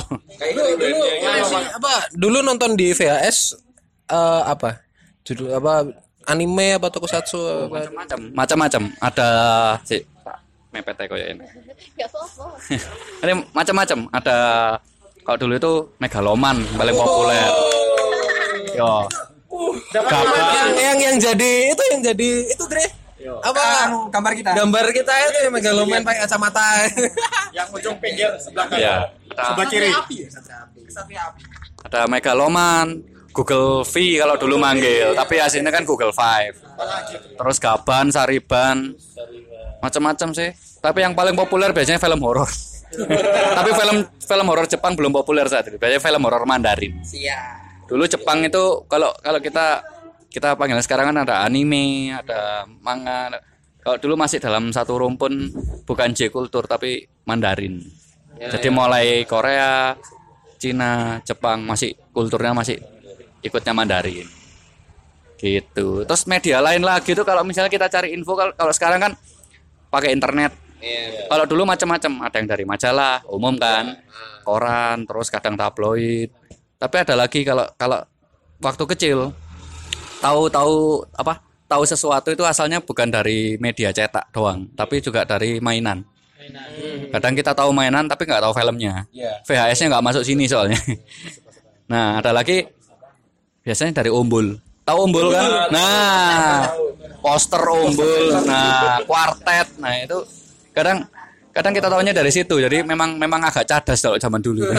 [1.74, 3.60] apa dulu nonton di VHS
[4.08, 4.84] eh, apa
[5.24, 5.88] judul apa
[6.28, 8.84] anime apa tokusatsu apa Macam macam-macam.
[9.00, 9.28] Ada
[9.84, 10.00] si
[10.72, 11.46] mepet ya kayak ini.
[13.24, 14.00] Ini macam-macam.
[14.12, 14.38] Ada
[15.24, 17.48] kalau dulu itu Megaloman paling populer.
[18.74, 19.08] Yo.
[19.94, 22.86] Yang yang yang jadi itu yang jadi itu Dre
[23.24, 23.64] apa
[24.12, 24.52] gambar kita.
[24.52, 26.68] gambar kita itu yang megaloman pakai kacamata
[27.56, 28.84] Yang ujung pinggir sebelah kanan.
[28.84, 28.96] Ya.
[29.32, 29.90] Ada, Sebelah kiri.
[31.84, 33.00] ada Megaloman,
[33.32, 36.58] Google V kalau dulu manggil, tapi aslinya kan Google Five.
[37.38, 38.92] Terus Gaban, Sariban,
[39.80, 40.52] macam-macam sih.
[40.82, 42.50] Tapi yang paling populer biasanya film horor.
[43.58, 45.80] tapi film film horor Jepang belum populer saat ini.
[45.80, 47.00] Biasanya film horor Mandarin.
[47.90, 49.84] Dulu Jepang itu kalau kalau kita
[50.34, 53.30] kita panggil sekarang kan ada anime, ada manga.
[53.84, 55.52] Kalau dulu masih dalam satu rumpun
[55.84, 57.84] bukan J kultur tapi Mandarin.
[58.40, 59.94] Jadi mulai Korea,
[60.58, 62.82] Cina, Jepang masih kulturnya masih
[63.44, 64.26] ikutnya Mandarin.
[65.38, 66.08] Gitu.
[66.08, 69.12] Terus media lain lagi tuh kalau misalnya kita cari info kalau, kalau sekarang kan
[69.92, 70.56] pakai internet.
[71.32, 74.04] Kalau dulu macam-macam, ada yang dari majalah umum kan,
[74.44, 76.28] koran, terus kadang tabloid.
[76.84, 78.04] Tapi ada lagi kalau kalau
[78.60, 79.32] waktu kecil
[80.20, 81.40] tahu-tahu apa?
[81.64, 86.04] Tahu sesuatu itu asalnya bukan dari media cetak doang, tapi juga dari mainan.
[87.08, 89.08] Kadang kita tahu mainan tapi nggak tahu filmnya.
[89.48, 90.76] VHS-nya nggak masuk sini soalnya.
[91.88, 92.68] Nah, ada lagi
[93.64, 94.60] biasanya dari Umbul.
[94.84, 95.72] Tahu Umbul kan?
[95.72, 96.68] Nah,
[97.24, 99.72] poster Umbul, nah, kuartet.
[99.80, 100.20] Nah, itu
[100.76, 101.08] kadang
[101.54, 102.58] kadang kita tahunya dari situ.
[102.58, 104.66] Jadi memang memang agak cadas kalau zaman dulu.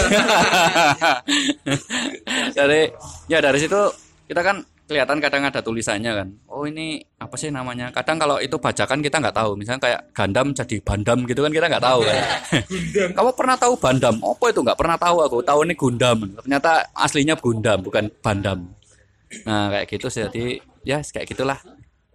[2.58, 2.90] dari
[3.30, 3.78] ya dari situ
[4.26, 6.28] kita kan kelihatan kadang ada tulisannya kan.
[6.50, 7.88] Oh, ini apa sih namanya?
[7.88, 9.56] Kadang kalau itu bajakan kita nggak tahu.
[9.56, 12.16] Misalnya kayak Gundam jadi Bandam gitu kan kita nggak tahu kan.
[13.16, 14.14] Kamu pernah tahu Bandam?
[14.20, 15.38] Apa itu nggak pernah tahu aku.
[15.40, 16.18] Tahu ini Gundam.
[16.44, 18.68] Ternyata aslinya Gundam bukan Bandam.
[19.48, 20.28] Nah kayak gitu sih.
[20.28, 21.56] Jadi ya kayak gitulah.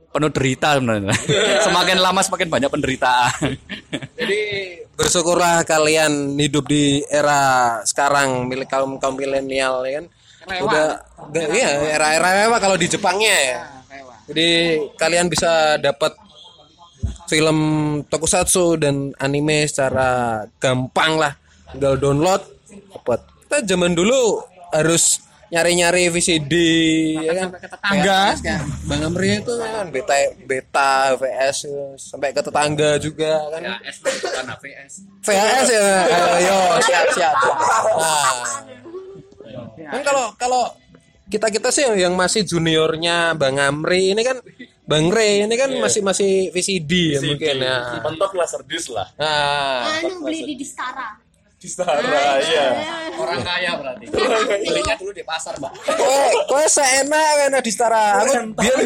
[0.10, 1.14] Penuh derita sebenarnya.
[1.70, 3.54] semakin lama semakin banyak penderitaan.
[4.18, 4.42] jadi
[4.98, 10.06] bersyukurlah kalian hidup di era sekarang milik kaum kaum milenial ya kan?
[10.50, 10.88] Udah
[11.30, 13.60] udah iya era-era mewah kalau di Jepangnya ya.
[14.30, 14.50] Jadi
[14.98, 16.14] kalian bisa dapat
[17.30, 17.60] film
[18.10, 21.34] tokusatsu dan anime secara gampang lah.
[21.74, 22.42] Tinggal download
[22.94, 23.22] dapat.
[23.46, 24.42] Kita zaman dulu
[24.74, 26.54] harus nyari-nyari VCD
[27.26, 27.48] ya kan?
[27.58, 28.22] tetangga.
[28.86, 31.58] Bang Amri itu kan beta beta VS
[31.98, 33.62] sampai ke tetangga juga kan.
[35.26, 35.88] VHS ya?
[36.06, 37.36] Eh, yo siap siap.
[37.98, 38.34] Nah.
[39.90, 40.64] Kan kalau kalau
[41.30, 44.42] kita kita sih yang masih juniornya Bang Amri ini kan
[44.90, 48.02] Bang Re ini kan masih masih VCD ya mungkin ya.
[48.02, 49.06] Mentok laserdisc lah.
[49.22, 50.02] nah.
[50.02, 51.29] Anu beli di Distara.
[51.60, 52.68] Di Stara, iya.
[53.20, 54.08] Orang kaya berarti.
[54.64, 55.72] Belinya dulu di pasar, Mbak.
[55.92, 58.80] kowe kowe seenak kan di setara aku biar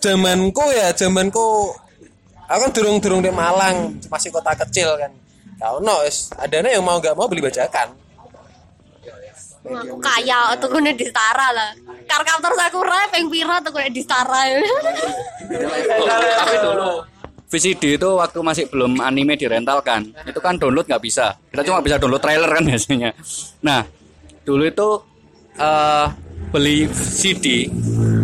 [0.00, 1.76] zamanku ya zamanku
[2.48, 5.12] aku kan durung-durung di Malang masih kota kecil kan
[5.60, 7.92] kau no wis adanya yang mau nggak mau beli bajakan
[9.62, 11.70] Aku kaya tuh kene di Distara lah.
[12.10, 14.58] Karkap terus aku rep yang pira tuh kene di Distara.
[16.18, 17.11] Tapi dulu
[17.52, 21.36] VCD itu waktu masih belum anime direntalkan, itu kan download nggak bisa.
[21.52, 23.12] Kita cuma bisa download trailer kan biasanya.
[23.60, 23.84] Nah,
[24.40, 24.88] dulu itu
[25.60, 26.06] eh
[26.48, 27.68] beli CD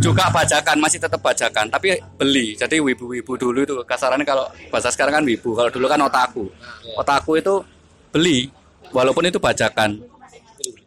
[0.01, 2.57] juga bajakan masih tetap bajakan, tapi beli.
[2.57, 6.49] Jadi wibu-wibu dulu itu kasarannya kalau bahasa sekarang kan wibu, kalau dulu kan otaku.
[6.97, 7.61] Otaku itu
[8.09, 8.49] beli
[8.97, 10.01] walaupun itu bajakan.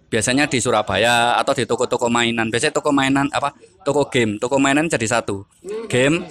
[0.09, 2.49] Biasanya di Surabaya atau di toko-toko mainan.
[2.49, 3.53] Biasanya toko mainan apa?
[3.86, 4.41] Toko game.
[4.41, 5.47] Toko mainan jadi satu.
[5.88, 6.28] Game,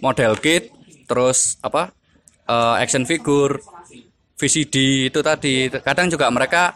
[0.00, 0.77] model kit,
[1.08, 1.96] terus apa?
[2.48, 3.60] eh, action figure,
[4.38, 5.68] VCD itu tadi.
[5.68, 6.72] Kadang juga mereka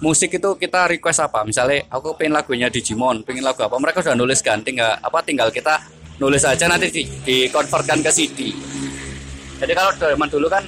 [0.00, 1.44] musik itu kita request apa?
[1.44, 3.76] Misalnya aku pengen lagunya Digimon, pengen lagu apa?
[3.76, 5.20] Mereka sudah nuliskan, tinggal apa?
[5.22, 5.78] Tinggal kita
[6.18, 8.54] nulis aja nanti di, di convertkan ke CD.
[9.62, 10.64] Jadi kalau zaman dulu kan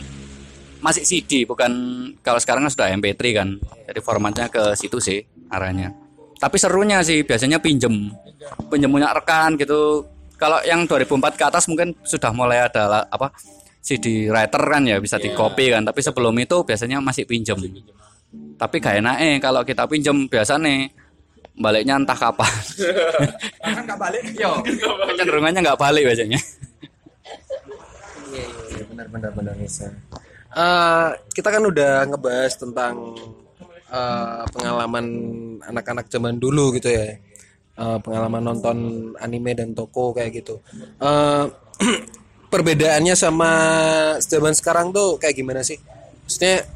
[0.78, 1.72] masih CD bukan
[2.20, 3.48] kalau sekarang kan sudah MP3 kan.
[3.90, 5.18] Jadi formatnya ke situ sih
[5.50, 5.90] arahnya.
[6.38, 8.10] Tapi serunya sih biasanya pinjem.
[8.70, 10.06] Pinjem punya rekan gitu.
[10.44, 13.32] Kalau yang 2004 ke atas mungkin sudah mulai ada apa
[13.80, 15.88] CD writer kan ya bisa di copy kan.
[15.88, 17.56] Tapi sebelum itu biasanya masih pinjem.
[18.60, 20.92] Tapi gak enak eh kalau kita pinjem biasanya
[21.56, 22.52] baliknya entah kapan.
[23.64, 24.20] Kan nggak balik.
[24.44, 24.60] Yo,
[25.08, 26.40] kecenderungannya nggak balik biasanya.
[28.34, 29.88] Iya, iya, benar benar benar bisa.
[30.52, 33.16] Eh, kita kan udah ngebahas tentang
[33.88, 35.06] eh, pengalaman
[35.64, 37.16] anak-anak zaman dulu gitu ya.
[37.74, 38.78] Eh, pengalaman nonton
[39.18, 40.62] anime dan toko kayak gitu.
[41.02, 41.44] Eh,
[42.54, 43.50] perbedaannya sama
[44.22, 45.82] zaman sekarang tuh kayak gimana sih?
[46.22, 46.70] Maksudnya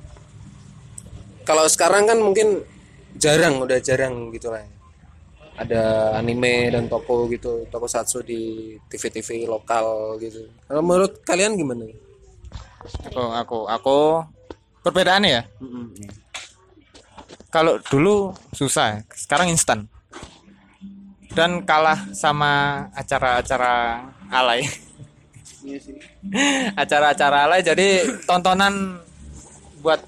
[1.46, 2.66] kalau sekarang kan mungkin
[3.14, 4.66] jarang, udah jarang gitu lah.
[5.54, 10.50] Ada anime dan toko gitu, toko satsu di TV-TV lokal gitu.
[10.66, 11.86] Kalau menurut kalian gimana?
[13.14, 13.98] Aku aku aku
[14.82, 15.42] perbedaannya ya.
[17.54, 19.86] Kalau dulu susah, sekarang instan.
[21.32, 24.64] Dan kalah sama acara-acara alay.
[26.80, 29.02] Acara-acara alay jadi tontonan
[29.84, 30.00] buat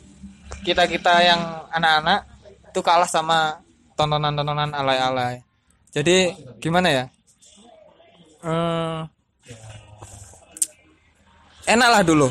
[0.64, 1.40] kita-kita yang
[1.70, 2.26] anak-anak
[2.70, 3.60] itu kalah sama
[3.94, 5.42] tontonan-tontonan alay-alay.
[5.90, 7.04] Jadi gimana ya?
[8.40, 9.10] Hmm,
[11.70, 12.28] enak lah dulu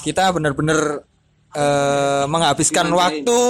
[0.00, 1.04] kita bener-bener
[1.52, 3.40] eh, menghabiskan waktu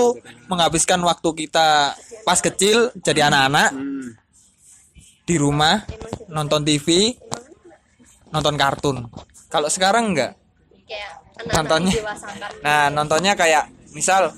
[0.50, 1.94] menghabiskan waktu kita
[2.26, 3.70] pas kecil jadi anak-anak
[5.28, 5.84] di rumah
[6.32, 7.12] nonton TV
[8.32, 9.04] nonton kartun.
[9.52, 10.32] Kalau sekarang enggak.
[10.88, 11.20] Kayak
[11.52, 11.92] Nontonnya.
[11.94, 14.32] didewasakan nah nontonnya kayak misal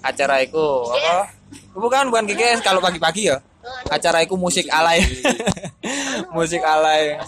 [0.00, 1.30] acara itu apa?
[1.76, 3.38] Bukan bukan GGS kalau pagi-pagi ya.
[3.92, 5.04] Acara itu musik alay.
[6.36, 7.20] Musik alay.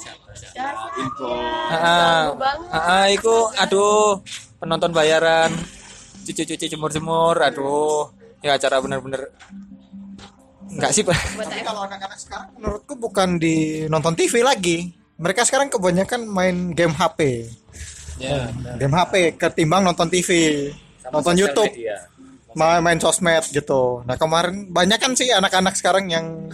[1.71, 4.25] Heeh, iku aduh
[4.59, 5.53] penonton bayaran.
[6.25, 8.11] Cuci-cuci jemur-jemur aduh.
[8.41, 9.29] Ya acara bener-bener
[10.71, 14.91] enggak sih Pak Tapi kalau anak-anak sekarang menurutku bukan di nonton TV lagi.
[15.21, 17.51] Mereka sekarang kebanyakan main game HP.
[18.77, 20.29] game HP ketimbang nonton TV,
[21.09, 21.73] nonton YouTube,
[22.53, 24.05] main, main sosmed gitu.
[24.05, 26.49] Nah kemarin banyak kan sih anak-anak sekarang yang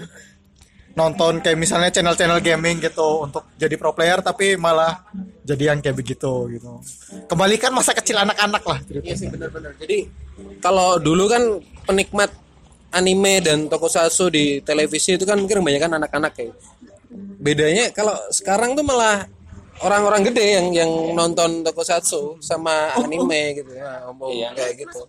[0.96, 5.04] nonton kayak misalnya channel-channel gaming gitu untuk jadi pro player tapi malah
[5.44, 6.80] jadi yang kayak begitu gitu.
[7.28, 8.78] Kembalikan masa kecil anak-anak lah.
[8.88, 9.76] Iya sih benar-benar.
[9.76, 10.08] Jadi
[10.64, 11.42] kalau dulu kan
[11.84, 12.32] penikmat
[12.92, 16.52] anime dan tokusatsu di televisi itu kan mungkin kebanyakan anak-anak ya.
[17.40, 19.26] Bedanya kalau sekarang tuh malah
[19.84, 25.00] orang-orang gede yang yang nonton tokusatsu sama anime gitu ya, ngomong kayak gitu.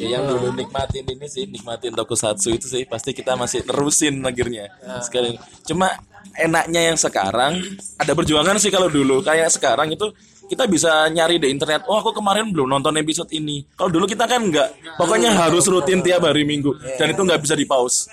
[0.00, 4.72] Ya, yang dulu nikmatin ini sih, nikmatin tokusatsu itu sih pasti kita masih terusin akhirnya.
[5.04, 5.36] Sekarang
[5.68, 5.92] cuma
[6.40, 7.60] enaknya yang sekarang
[8.00, 10.08] ada perjuangan sih kalau dulu kayak sekarang itu
[10.52, 11.88] kita bisa nyari di internet.
[11.88, 13.64] Oh, aku kemarin belum nonton episode ini.
[13.72, 17.56] Kalau dulu kita kan nggak, pokoknya harus rutin tiap hari minggu dan itu nggak bisa
[17.56, 18.12] di pause.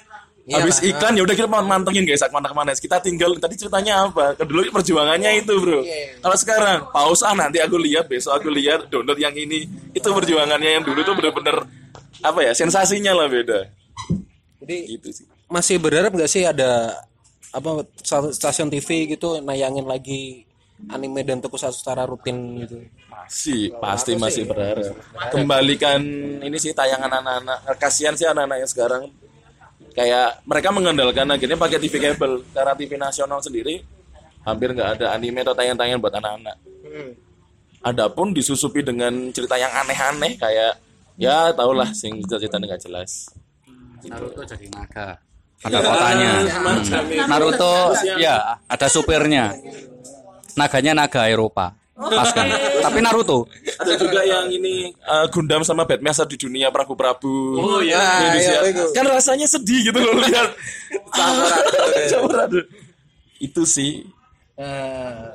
[0.50, 2.72] Habis iklan ya udah kita mantengin guys, mana ke mana.
[2.74, 4.34] Kita tinggal tadi ceritanya apa?
[4.40, 5.86] Dulu perjuangannya itu bro.
[6.26, 9.70] Kalau sekarang pause ah nanti aku lihat besok aku lihat download yang ini.
[9.94, 11.70] Itu perjuangannya yang dulu tuh bener-bener
[12.26, 13.70] apa ya sensasinya lah beda.
[14.64, 15.26] Jadi Gitu sih.
[15.46, 16.98] masih berharap nggak sih ada
[17.54, 17.86] apa
[18.34, 20.49] stasiun TV gitu nayangin lagi
[20.88, 22.88] anime dan tokusatsu secara rutin gitu.
[23.12, 24.96] Masih, pasti masih berharap.
[25.30, 26.00] Kembalikan
[26.40, 27.58] ini sih tayangan anak-anak.
[27.76, 29.04] Kasihan sih anak-anak yang sekarang
[29.92, 33.84] kayak mereka mengandalkan akhirnya pakai TV kabel karena TV nasional sendiri
[34.48, 36.58] hampir nggak ada anime atau tayangan-tayangan buat anak-anak.
[37.84, 40.80] Adapun disusupi dengan cerita yang aneh-aneh kayak
[41.20, 43.28] ya tahulah sing cerita nggak jelas.
[44.08, 45.20] Naruto jadi naga.
[45.60, 46.32] Ada kotanya.
[46.48, 47.28] Hmm.
[47.28, 47.74] Naruto
[48.16, 49.52] ya ada supirnya.
[50.56, 51.76] Naganya naga Eropa.
[52.00, 52.48] Pas kan.
[52.86, 53.46] Tapi Naruto.
[53.76, 57.60] Ada juga yang ini uh, Gundam sama Batman di dunia Prabu-Prabu.
[57.60, 58.32] Oh, iya.
[58.32, 58.64] Indonesia.
[58.64, 58.84] Iya, itu.
[58.96, 60.50] Kan rasanya sedih gitu loh lihat.
[62.10, 62.64] Campur.
[63.40, 64.08] Itu sih
[64.60, 65.28] Eh,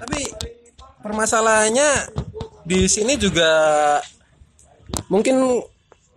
[0.00, 0.20] tapi
[1.04, 2.08] permasalahannya
[2.64, 3.52] di sini juga
[5.12, 5.60] mungkin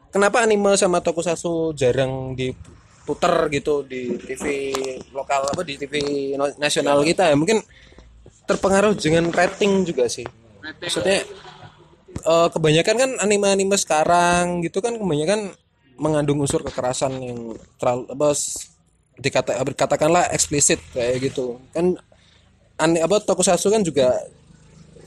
[0.07, 4.71] kenapa anime sama tokusatsu jarang diputer gitu di TV
[5.11, 5.99] lokal apa di TV
[6.55, 7.59] nasional kita ya mungkin
[8.49, 10.25] terpengaruh dengan rating juga sih.
[10.81, 11.21] Maksudnya
[12.25, 15.53] eh, kebanyakan kan anime-anime sekarang gitu kan kebanyakan
[15.99, 17.39] mengandung unsur kekerasan yang
[17.77, 18.71] terlalu apa s-
[19.19, 21.59] dikata katakanlah eksplisit kayak gitu.
[21.75, 21.99] Kan
[22.79, 24.15] ane apa tokusatsu kan juga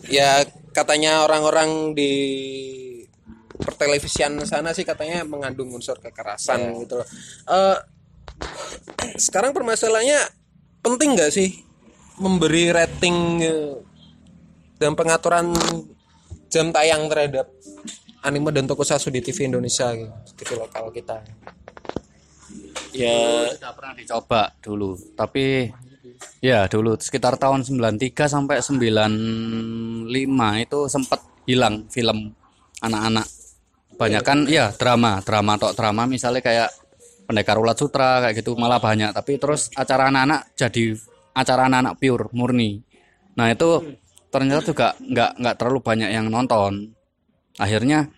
[0.06, 0.44] ya
[0.76, 2.12] katanya orang-orang di
[3.56, 7.08] pertelevisian sana sih katanya mengandung unsur kekerasan gitu loh.
[7.48, 7.76] Eh,
[9.26, 10.20] sekarang permasalahannya
[10.82, 11.62] penting nggak sih
[12.22, 13.74] memberi rating eh,
[14.78, 15.50] dan pengaturan
[16.46, 17.50] jam tayang terhadap
[18.22, 21.18] anime dan tokusatsu di TV Indonesia gitu, TV lokal kita.
[22.94, 25.70] ya Sudah pernah dicoba dulu, tapi
[26.38, 26.94] ya dulu.
[26.98, 30.06] Sekitar tahun 93 sampai 95
[30.62, 32.30] itu sempat hilang film
[32.78, 33.26] anak-anak.
[33.98, 35.22] Banyak kan ya drama.
[35.22, 36.02] Drama atau drama.
[36.06, 36.70] Misalnya kayak
[37.26, 38.54] pendekar ulat sutra kayak gitu.
[38.58, 39.10] Malah banyak.
[39.14, 40.94] Tapi terus acara anak-anak jadi
[41.32, 42.80] acara anak-anak pure murni.
[43.36, 43.98] Nah itu
[44.32, 46.92] ternyata juga nggak nggak terlalu banyak yang nonton.
[47.60, 48.08] Akhirnya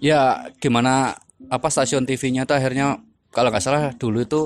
[0.00, 1.16] ya gimana
[1.48, 3.00] apa stasiun TV-nya tuh akhirnya
[3.32, 4.40] kalau nggak salah dulu itu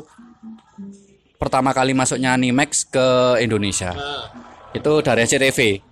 [1.39, 3.95] pertama kali masuknya Animax ke Indonesia.
[4.75, 5.89] Itu dari SCTV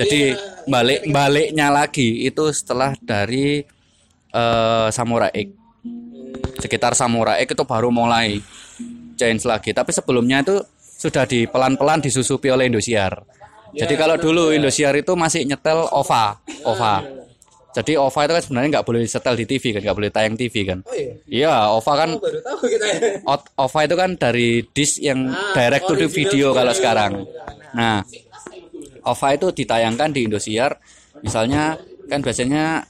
[0.00, 0.32] jadi
[0.64, 3.60] balik baliknya lagi itu setelah dari
[4.32, 5.48] eh, Samurai X.
[6.64, 8.40] Sekitar Samurai X itu baru mulai
[9.20, 9.76] change lagi.
[9.76, 10.56] Tapi sebelumnya itu
[11.00, 13.24] sudah di pelan-pelan disusupi oleh Indosiar.
[13.72, 16.36] Jadi kalau dulu Indosiar itu masih nyetel OVA
[16.68, 17.20] OVA
[17.70, 20.54] jadi OVA itu kan sebenarnya nggak boleh setel di TV kan nggak boleh tayang TV
[20.66, 20.82] kan.
[21.30, 21.70] Iya?
[21.70, 22.98] OVA kan Baru tahu kita ya.
[23.54, 27.22] OVA itu kan dari disk yang direct to the video kalau sekarang.
[27.70, 28.02] Nah,
[29.06, 30.82] OVA itu ditayangkan di Indosiar.
[31.22, 31.78] Misalnya
[32.10, 32.82] kan biasanya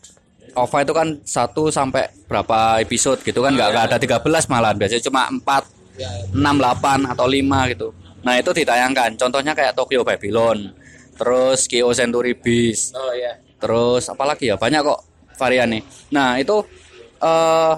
[0.56, 5.04] OVA itu kan 1 sampai berapa episode gitu kan nggak nggak ada 13 malah biasanya
[5.04, 7.88] cuma 4 6 8 atau 5 gitu.
[8.20, 9.16] Nah, itu ditayangkan.
[9.16, 10.76] Contohnya kayak Tokyo Babylon,
[11.20, 13.36] terus Kyo Century Beast, Oh iya.
[13.60, 15.00] Terus apalagi ya banyak kok
[15.36, 15.84] variannya.
[16.16, 16.64] Nah itu
[17.20, 17.72] eh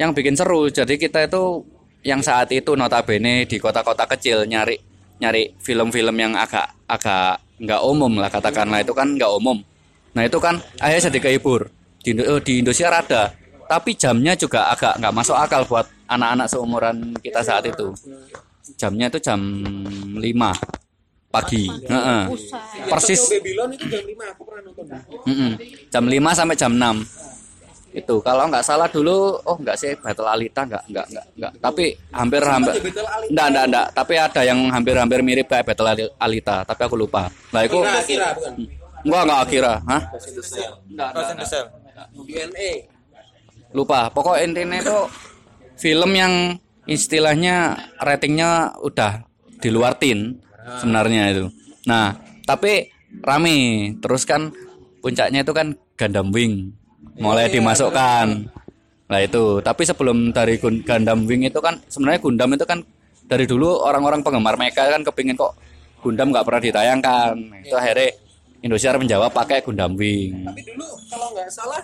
[0.00, 0.72] yang bikin seru.
[0.72, 1.60] Jadi kita itu
[2.00, 4.80] yang saat itu notabene di kota-kota kecil nyari
[5.20, 9.60] nyari film-film yang agak agak nggak umum lah katakanlah itu kan nggak umum.
[10.16, 11.68] Nah itu kan akhirnya jadi kehibur.
[12.00, 13.34] Di, oh, di Indosiar ada,
[13.66, 17.90] tapi jamnya juga agak nggak masuk akal buat anak-anak seumuran kita saat itu.
[18.74, 20.18] Jamnya itu jam 5
[21.30, 21.70] pagi.
[21.70, 22.22] Heeh.
[22.90, 24.84] Persis Babylon itu jam 5 aku pernah nonton.
[25.30, 25.52] Mm-mm.
[25.86, 27.06] Jam 5 sampai jam 6.
[27.96, 31.96] Itu kalau nggak salah dulu oh nggak sih Battle Alita nggak nggak nggak nggak tapi
[32.12, 32.72] hampir hampir
[33.32, 37.32] enggak enggak enggak tapi ada yang hampir-hampir mirip kayak Battle Ali- Alita tapi aku lupa.
[37.56, 38.52] Nah itu bukan.
[39.00, 40.02] enggak enggak Akira, hah?
[42.12, 42.70] DNA.
[43.72, 44.12] Lupa.
[44.12, 44.98] Pokok intinya itu
[45.76, 46.32] film yang
[46.86, 49.26] istilahnya ratingnya udah
[49.58, 50.38] di luar tin
[50.78, 51.44] sebenarnya itu.
[51.86, 52.14] Nah,
[52.46, 52.90] tapi
[53.22, 53.92] rame.
[54.02, 54.50] Terus kan
[55.02, 56.74] puncaknya itu kan Gundam Wing
[57.18, 58.26] mulai dimasukkan.
[59.06, 62.82] Nah itu, tapi sebelum dari Gun- Gundam Wing itu kan sebenarnya Gundam itu kan
[63.26, 65.54] dari dulu orang-orang penggemar mereka kan kepingin kok
[66.02, 67.32] Gundam nggak pernah ditayangkan.
[67.62, 68.10] Itu akhirnya
[68.64, 70.42] Indosiar menjawab pakai Gundam Wing.
[70.42, 71.82] Tapi dulu kalau nggak salah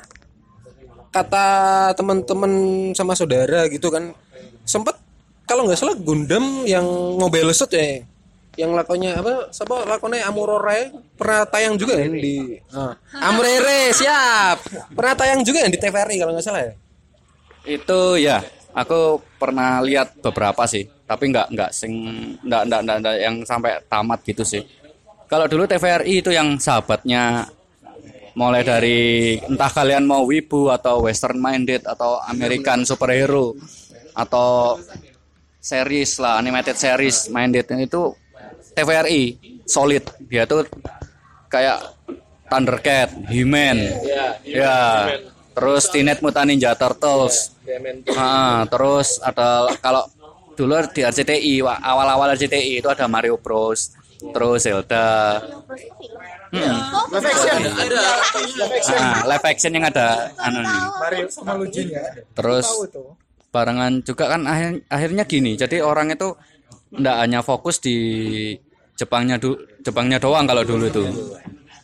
[1.13, 1.49] kata
[1.93, 2.53] teman-teman
[2.97, 4.17] sama saudara gitu kan
[4.65, 4.97] sempet
[5.47, 6.87] kalau nggak salah Gundam yang
[7.19, 8.03] Mobile Suit ya
[8.61, 12.93] yang lakonnya apa siapa lakonnya Amurore pernah tayang juga ya di ah.
[13.25, 14.61] Amurere siap
[14.93, 16.73] pernah tayang juga ya di TVRI kalau nggak salah ya
[17.63, 18.43] Itu ya,
[18.75, 21.95] aku pernah lihat beberapa sih, tapi nggak nggak sing
[22.43, 24.67] nggak nggak nggak yang sampai tamat gitu sih.
[25.31, 27.47] Kalau dulu TVRI itu yang sahabatnya
[28.35, 33.55] mulai dari entah kalian mau wibu atau western minded atau American superhero
[34.13, 34.79] atau
[35.59, 38.13] series lah animated series minded itu
[38.73, 39.23] TVRI
[39.65, 40.65] solid dia tuh
[41.47, 41.95] kayak
[42.45, 43.81] Thundercat, He-Man,
[44.45, 45.09] ya,
[45.53, 47.57] terus Teenage Mutant Ninja Turtles,
[48.13, 50.05] Ah, terus ada kalau
[50.53, 55.41] dulu di RCTI wa- awal-awal RCTI itu ada Mario Bros, terus Zelda,
[56.53, 56.77] Hmm.
[57.09, 57.61] Live action.
[58.93, 60.83] ah, live action yang ada anu nih.
[61.01, 62.05] Mario sama Luigi ya.
[62.37, 62.69] Terus.
[63.53, 66.33] Barengan juga kan akhir, akhirnya gini jadi orang itu
[66.93, 67.97] ndak hanya fokus di
[68.93, 71.05] Jepangnya du, Jepangnya doang kalau dulu itu.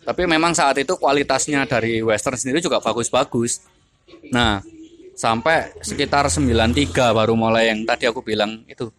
[0.05, 3.65] Tapi memang saat itu kualitasnya dari western sendiri juga bagus-bagus.
[4.33, 4.61] Nah
[5.19, 8.93] sampai sekitar 93 baru mulai yang tadi aku bilang itu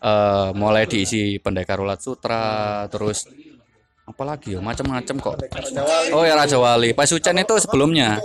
[0.00, 3.26] eh, mulai diisi pendekar ulat sutra terus
[4.04, 5.34] apalagi ya macam-macam kok.
[6.12, 6.92] Oh ya Raja Wali.
[6.92, 8.20] Pai Sucen itu sebelumnya.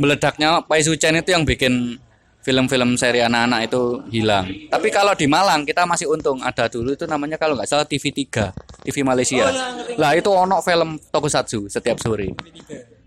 [0.00, 2.00] Meledaknya Pai Sucen itu yang bikin
[2.44, 3.82] film-film seri anak-anak itu
[4.12, 4.44] hilang.
[4.68, 8.52] Tapi kalau di Malang kita masih untung ada dulu itu namanya kalau nggak salah TV3,
[8.84, 9.48] TV Malaysia.
[9.96, 12.36] Lah itu ono film tokusatsu setiap sore.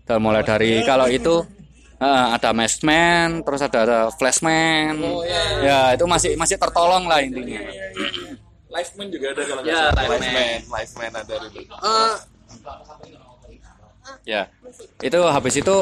[0.02, 1.38] Dan mulai dari kalau itu
[1.96, 4.98] eh, ada Masked Man, terus ada, ada Flashman.
[5.62, 7.62] Ya, itu masih masih tertolong lah intinya.
[8.68, 10.02] Live Man juga ada kalau nggak Ya, salah.
[10.02, 11.60] Live Live Man, Live Man ada dulu.
[11.62, 12.14] Eh,
[14.24, 14.48] Ya.
[15.00, 15.76] Itu habis itu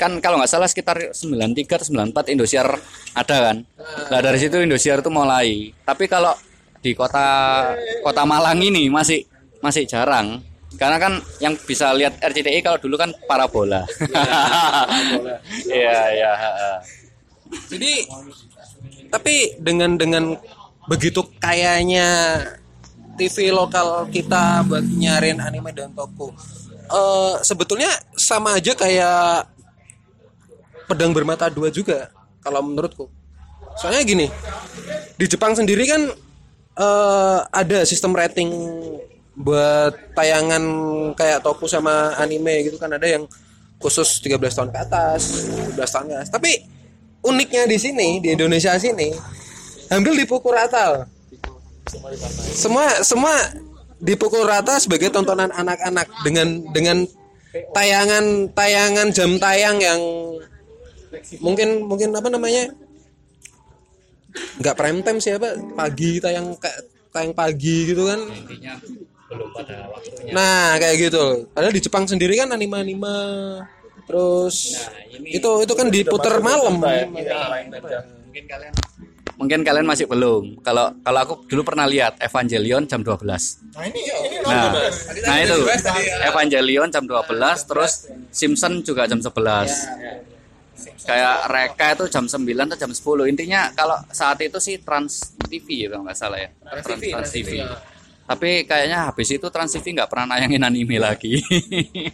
[0.00, 2.66] kan kalau nggak salah sekitar 93 atau 94 Indosiar
[3.14, 3.56] ada kan.
[4.10, 5.74] Nah, dari situ Indosiar itu mulai.
[5.84, 6.32] Tapi kalau
[6.80, 7.70] di kota
[8.00, 9.24] kota Malang ini masih
[9.60, 10.40] masih jarang.
[10.78, 13.84] Karena kan yang bisa lihat RCTI kalau dulu kan parabola.
[15.66, 16.30] Iya, iya,
[17.66, 18.06] jadi
[19.10, 20.38] tapi dengan dengan
[20.86, 22.38] begitu kayanya
[23.18, 26.30] TV lokal kita buat nyariin anime dan toko
[26.90, 29.46] eh sebetulnya sama aja kayak
[30.90, 32.10] pedang bermata dua juga
[32.42, 33.06] kalau menurutku.
[33.78, 34.26] Soalnya gini
[35.14, 36.02] di Jepang sendiri kan
[36.76, 38.50] eh, ada sistem rating
[39.38, 40.62] buat tayangan
[41.14, 42.90] kayak toku sama anime gitu kan.
[42.90, 43.24] Ada yang
[43.80, 45.22] khusus 13 tahun ke atas
[45.72, 46.28] 12 tahun ke atas.
[46.28, 46.50] Tapi
[47.24, 49.12] uniknya di sini di Indonesia sini
[49.92, 51.04] hampir dipukul rata
[52.54, 53.34] semua semua
[54.00, 57.04] dipukul rata sebagai tontonan anak-anak dengan dengan
[57.76, 60.00] tayangan tayangan jam tayang yang
[61.44, 62.72] mungkin mungkin apa namanya?
[64.58, 65.54] Nggak prime time sih apa?
[65.76, 66.78] Pagi tayang kayak
[67.12, 68.20] tayang pagi gitu kan.
[70.32, 71.46] Nah kayak gitu.
[71.52, 73.14] Padahal di Jepang sendiri kan anime-anime.
[74.06, 74.86] Terus
[75.22, 76.82] itu itu kan diputer malam.
[76.82, 78.74] Mungkin kalian
[79.86, 80.60] masih belum.
[80.60, 83.24] Kalau kalau aku dulu pernah lihat Evangelion jam 12.
[83.24, 84.72] Nah ini ini Nah,
[85.24, 85.56] nah itu
[86.28, 89.32] Evangelion jam 12 terus Simpson juga jam 11.
[91.00, 93.32] Kayak Reka itu jam 9 atau jam 10.
[93.32, 96.48] Intinya kalau saat itu sih Trans TV ya kalau nggak salah ya.
[96.60, 97.50] Trans, Trans TV.
[98.30, 101.40] Tapi kayaknya habis itu Trans TV nggak pernah nayangin anime lagi.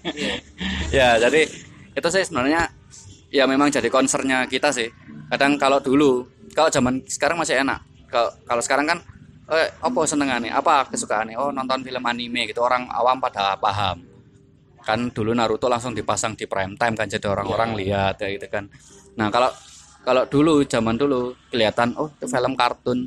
[0.97, 1.45] ya, jadi
[1.93, 2.73] itu sih sebenarnya
[3.29, 4.89] ya memang jadi concernnya kita sih.
[5.29, 6.25] Kadang kalau dulu,
[6.57, 7.85] kalau zaman sekarang masih enak.
[8.09, 8.99] Kalau kalau sekarang kan
[9.53, 10.51] eh apa senengannya?
[10.57, 11.37] Apa kesukaannya?
[11.37, 12.65] Oh, nonton film anime gitu.
[12.65, 14.01] Orang awam pada paham.
[14.81, 18.73] Kan dulu Naruto langsung dipasang di prime time kan jadi orang-orang lihat ya gitu kan.
[19.21, 19.53] Nah, kalau
[20.01, 22.99] kalau dulu zaman dulu kelihatan oh itu film kartun.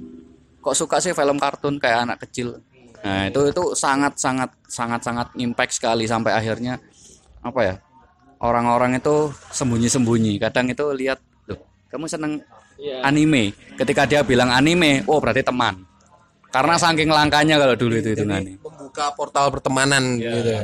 [0.61, 2.61] Kok suka sih film kartun kayak anak kecil?
[2.99, 6.77] Nah, itu itu sangat sangat sangat sangat impact sekali sampai akhirnya
[7.41, 7.75] apa ya?
[8.39, 10.39] Orang-orang itu sembunyi-sembunyi.
[10.39, 11.59] Kadang itu lihat, "Loh,
[11.91, 12.39] kamu seneng
[13.03, 15.87] anime?" Ketika dia bilang anime, oh berarti teman.
[16.49, 18.57] Karena saking langkanya kalau dulu itu itu nani.
[18.57, 20.57] membuka portal pertemanan gitu.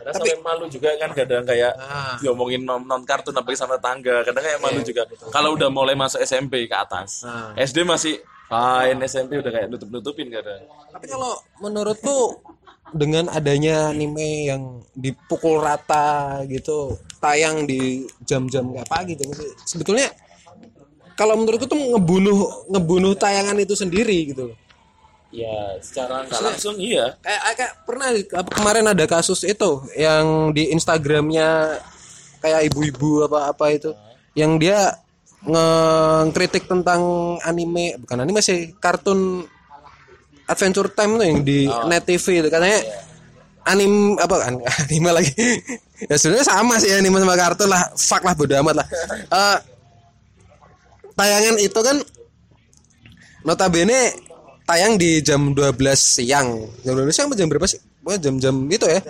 [0.00, 1.72] Karena sampai malu juga kan kadang kayak
[2.20, 5.08] diomongin non, non kartun apalagi sama tangga kadang kayak malu juga.
[5.32, 7.24] kalau udah mulai masuk SMP ke atas
[7.56, 10.68] SD masih fine SMP udah kayak nutup nutupin kadang.
[10.92, 11.32] Tapi kalau
[11.64, 12.40] menurutku
[12.92, 19.30] dengan adanya anime yang dipukul rata gitu, tayang di jam-jam kayak pagi gitu,
[19.62, 20.10] sebetulnya
[21.20, 24.56] kalau menurutku tuh ngebunuh ngebunuh tayangan itu sendiri gitu.
[25.30, 27.14] ya secara nggak langsung iya.
[27.22, 31.78] Kayak kayak pernah apa, kemarin ada kasus itu yang di Instagramnya
[32.42, 33.94] kayak ibu-ibu apa apa itu
[34.34, 34.96] yang dia
[35.44, 39.46] ngekritik tentang anime bukan anime sih kartun
[40.50, 42.48] Adventure Time tuh yang di Net TV itu.
[42.50, 42.80] Katanya
[43.70, 45.30] anim apa kan anime lagi.
[46.10, 47.94] Ya sebenarnya sama sih anime sama kartun lah.
[47.94, 48.88] Fuck lah bodo amat lah.
[49.30, 49.56] Eh,
[51.20, 51.96] tayangan itu kan
[53.44, 54.16] notabene
[54.64, 56.64] tayang di jam 12 siang.
[56.80, 57.80] Jam 12 siang apa jam berapa sih?
[58.00, 59.00] Pokoknya jam-jam itu ya.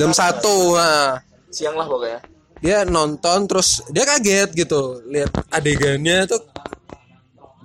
[0.00, 1.20] Jam satu nah
[1.52, 2.20] siang lah pokoknya.
[2.64, 5.04] Dia nonton terus dia kaget gitu.
[5.12, 6.40] Lihat adegannya tuh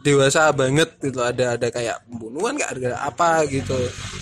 [0.03, 1.23] dewasa banget gitu.
[1.23, 3.77] Ada ada kayak pembunuhan nggak ada apa gitu.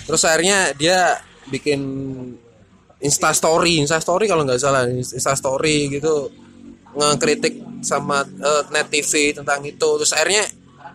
[0.06, 1.18] Terus akhirnya dia
[1.50, 1.80] bikin
[3.02, 3.82] insta story.
[3.82, 4.86] Insta story kalau nggak salah.
[4.86, 6.30] Insta story gitu
[6.94, 9.88] ngekritik sama eh, net TV tentang itu.
[10.00, 10.44] Terus akhirnya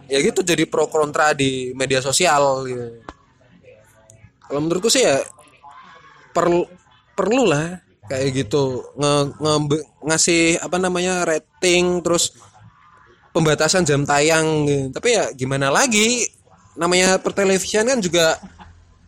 [0.06, 2.88] ya gitu jadi pro kontra di media sosial gitu.
[4.46, 5.18] Kalau menurutku sih ya
[6.36, 6.68] perlu
[7.18, 8.86] perlu lah kayak gitu.
[9.00, 12.36] Nge, nge- ngasih apa namanya rating terus
[13.34, 14.86] pembatasan jam tayang gitu.
[14.96, 16.30] tapi ya gimana lagi?
[16.78, 18.40] Namanya pertelevisian kan juga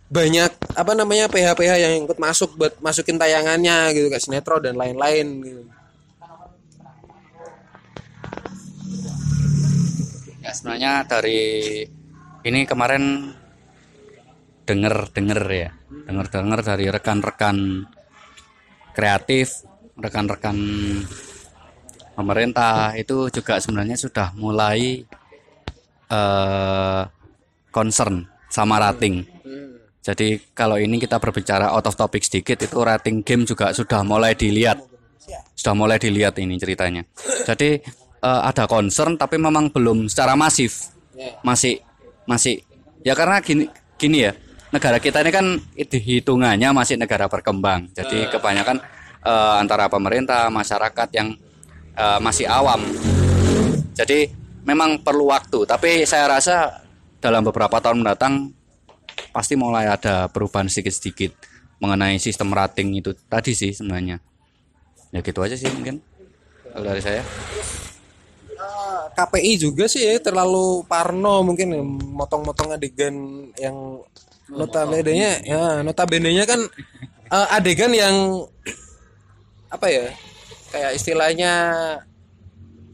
[0.08, 4.08] banyak apa namanya PH-PH yang ikut masuk buat masukin tayangannya gitu.
[4.10, 5.62] Kayak sinetron dan lain-lain gitu.
[10.58, 11.86] Sebenarnya dari
[12.42, 13.30] ini kemarin
[14.66, 15.70] denger denger ya
[16.10, 17.86] denger denger dari rekan-rekan
[18.98, 19.62] kreatif
[19.94, 20.58] rekan-rekan
[22.18, 25.06] pemerintah itu juga sebenarnya sudah mulai
[26.08, 27.04] eh
[27.78, 29.22] concern sama rating.
[30.02, 34.34] Jadi kalau ini kita berbicara out of topic sedikit itu rating game juga sudah mulai
[34.34, 34.82] dilihat.
[35.54, 37.04] Sudah mulai dilihat ini ceritanya.
[37.46, 37.78] Jadi
[38.22, 40.94] eh, ada concern tapi memang belum secara masif.
[41.42, 41.82] Masih
[42.30, 42.62] masih
[43.02, 43.66] ya karena gini
[43.98, 44.34] gini ya.
[44.68, 45.46] Negara kita ini kan
[45.80, 47.88] itu hitungannya masih negara berkembang.
[47.96, 48.78] Jadi kebanyakan
[49.24, 51.34] eh, antara pemerintah, masyarakat yang
[51.96, 52.84] eh, masih awam.
[53.98, 54.30] Jadi
[54.68, 56.86] memang perlu waktu, tapi saya rasa
[57.18, 58.54] dalam beberapa tahun mendatang
[59.34, 61.34] pasti mulai ada perubahan sedikit-sedikit
[61.82, 64.22] mengenai sistem rating itu tadi sih sebenarnya.
[65.14, 66.04] Ya gitu aja sih mungkin
[66.74, 67.24] kalau dari saya.
[69.14, 73.16] KPI juga sih ya terlalu parno mungkin ya, motong-motong adegan
[73.56, 74.02] yang
[74.48, 76.62] notabene-nya ya notabene-nya kan
[77.28, 78.16] eh, adegan yang
[79.68, 80.06] apa ya
[80.70, 81.54] kayak istilahnya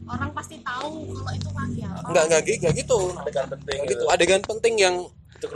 [0.04, 2.98] orang pasti tahu kalau itu lagi apa Enggak enggak gi- enggak gitu.
[3.16, 4.04] Adegan penting Enggak gitu.
[4.10, 4.96] Adegan penting yang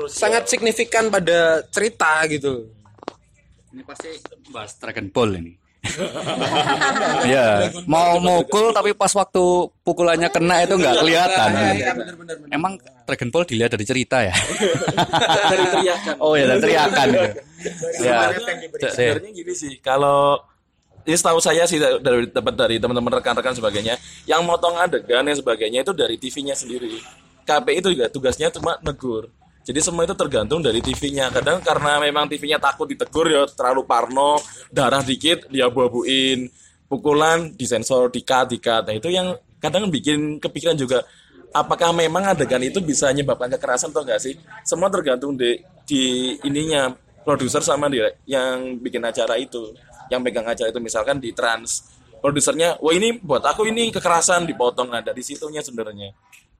[0.08, 2.68] sangat signifikan pada cerita gitu.
[3.68, 4.08] Ini pasti
[4.48, 5.52] bahas Dragon Ball ini.
[7.34, 9.44] Ya, mau mukul tapi pas waktu
[9.82, 11.50] pukulannya kena itu nggak kelihatan.
[12.52, 12.76] Emang
[13.08, 14.34] Dragon Ball dilihat dari cerita ya?
[15.52, 16.14] dari teriakan.
[16.20, 17.06] oh ya, dari teriakan.
[17.08, 17.26] ya.
[17.96, 18.40] Sebenarnya,
[18.92, 20.38] sebenarnya gini sih, kalau
[21.08, 23.96] ini setahu saya sih dari dapat dari teman-teman rekan-rekan sebagainya,
[24.28, 27.00] yang motong adegan dan sebagainya itu dari TV-nya sendiri.
[27.48, 29.32] KPI itu juga tugasnya cuma negur.
[29.68, 31.28] Jadi semua itu tergantung dari TV-nya.
[31.28, 34.40] Kadang karena memang TV-nya takut ditegur ya terlalu parno,
[34.72, 36.48] darah dikit dia buabuin,
[36.88, 38.88] pukulan disensor, dikat, dikat.
[38.88, 41.04] Nah itu yang kadang bikin kepikiran juga
[41.52, 44.40] apakah memang adegan itu bisa menyebabkan kekerasan atau enggak sih?
[44.64, 46.88] Semua tergantung di, di ininya
[47.20, 49.76] produser sama dia yang bikin acara itu,
[50.08, 51.84] yang pegang acara itu misalkan di trans
[52.24, 56.16] produsernya, wah ini buat aku ini kekerasan dipotong nah dari situnya sebenarnya.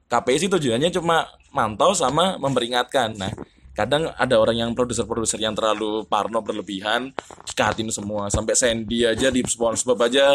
[0.08, 3.12] KPI sih tujuannya cuma mantau sama memperingatkan.
[3.20, 3.32] Nah,
[3.78, 7.14] kadang ada orang yang produser-produser yang terlalu parno berlebihan,
[7.46, 10.34] dikatin semua sampai Sandy aja di SpongeBob aja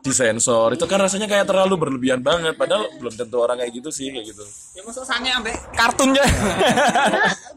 [0.00, 0.72] disensor.
[0.72, 2.56] Itu kan rasanya kayak terlalu berlebihan banget.
[2.56, 4.44] Padahal belum tentu orang kayak gitu sih kayak gitu.
[4.78, 6.24] Ya masuk sange ambek kartunnya.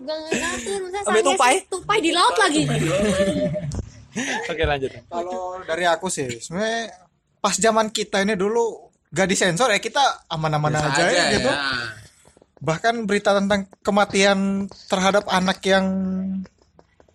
[0.04, 1.56] Enggak Ambil sange tupai?
[1.72, 2.64] tupai di laut lagi.
[4.52, 4.92] Oke lanjut.
[5.08, 6.92] Kalau dari aku sih, sebenarnya
[7.40, 11.52] pas zaman kita ini dulu gak disensor ya kita aman-aman aja, ya gitu.
[12.64, 15.86] Bahkan berita tentang kematian terhadap anak yang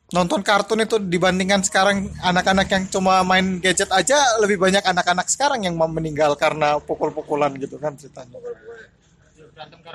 [0.09, 5.69] nonton kartun itu dibandingkan sekarang anak-anak yang cuma main gadget aja lebih banyak anak-anak sekarang
[5.69, 8.39] yang mau meninggal karena pukul-pukulan gitu kan ceritanya.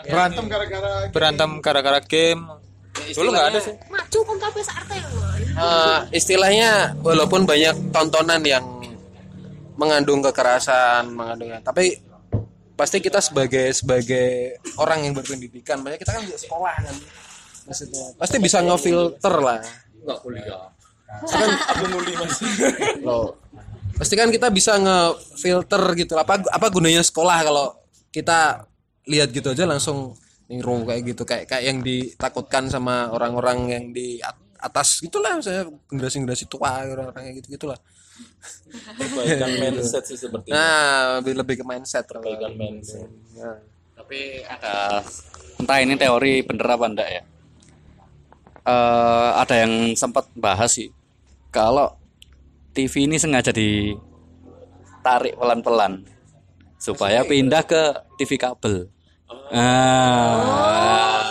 [0.04, 2.43] Berantem gara-gara Berantem gara-gara game.
[3.16, 3.74] Dulu nggak ada sih.
[3.89, 4.20] Maju
[4.62, 5.10] sak RT lho.
[5.54, 8.66] Eh, istilahnya walaupun banyak tontonan yang
[9.78, 11.97] mengandung kekerasan, mengandung tapi
[12.74, 16.95] pasti kita sebagai sebagai orang yang berpendidikan, banyak kita kan juga sekolah kan.
[17.63, 19.59] Maksudnya pasti bisa ngefilter lah.
[20.03, 20.67] Enggak kuliah.
[21.30, 22.38] Kan aku nguli Mas.
[23.05, 23.38] Loh.
[23.93, 26.13] Pasti kan kita bisa ngefilter gitu.
[26.17, 27.65] Apa apa gunanya sekolah kalau
[28.09, 28.65] kita
[29.07, 30.17] lihat gitu aja langsung
[30.51, 35.67] niru kayak gitu kayak kayak yang ditakutkan sama orang-orang yang di at- atas gitulah misalnya
[35.91, 37.80] generasi-generasi tua orang-orang kayak gitu gitulah.
[38.74, 40.55] Perbaikan mindset sih seperti itu.
[40.55, 42.09] Nah, lebih lebih ke mindset.
[42.09, 43.09] Perbaikan mindset.
[43.38, 43.61] Nah.
[43.93, 45.05] Tapi ada
[45.61, 47.24] entah ini teori bener apa enggak ya.
[48.66, 50.89] Eh ada yang sempat bahas sih
[51.53, 51.93] kalau
[52.74, 56.01] TV ini sengaja ditarik pelan-pelan
[56.82, 57.82] supaya pindah ke
[58.18, 58.89] TV kabel.
[59.53, 61.22] Ah.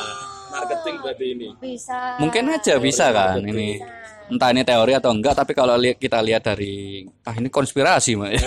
[0.54, 1.48] Marketing berarti ini.
[1.58, 2.22] Bisa.
[2.22, 3.82] Mungkin aja bisa kan ini.
[4.30, 8.30] Entah ini teori atau enggak, tapi kalau li- kita lihat dari ah ini konspirasi, Mak.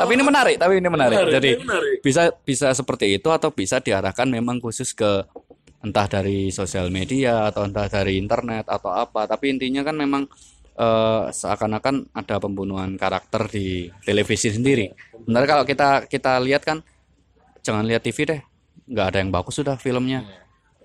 [0.00, 1.18] tapi ini menarik, tapi ini menarik.
[1.28, 1.50] Jadi
[2.00, 5.26] bisa bisa seperti itu atau bisa diarahkan memang khusus ke
[5.82, 9.26] entah dari sosial media atau entah dari internet atau apa.
[9.26, 10.22] Tapi intinya kan memang
[10.78, 14.88] eh, seakan-akan ada pembunuhan karakter di televisi sendiri.
[15.26, 16.80] Benar kalau kita kita lihat kan
[17.66, 18.40] jangan lihat TV deh
[18.86, 20.22] nggak ada yang bagus sudah filmnya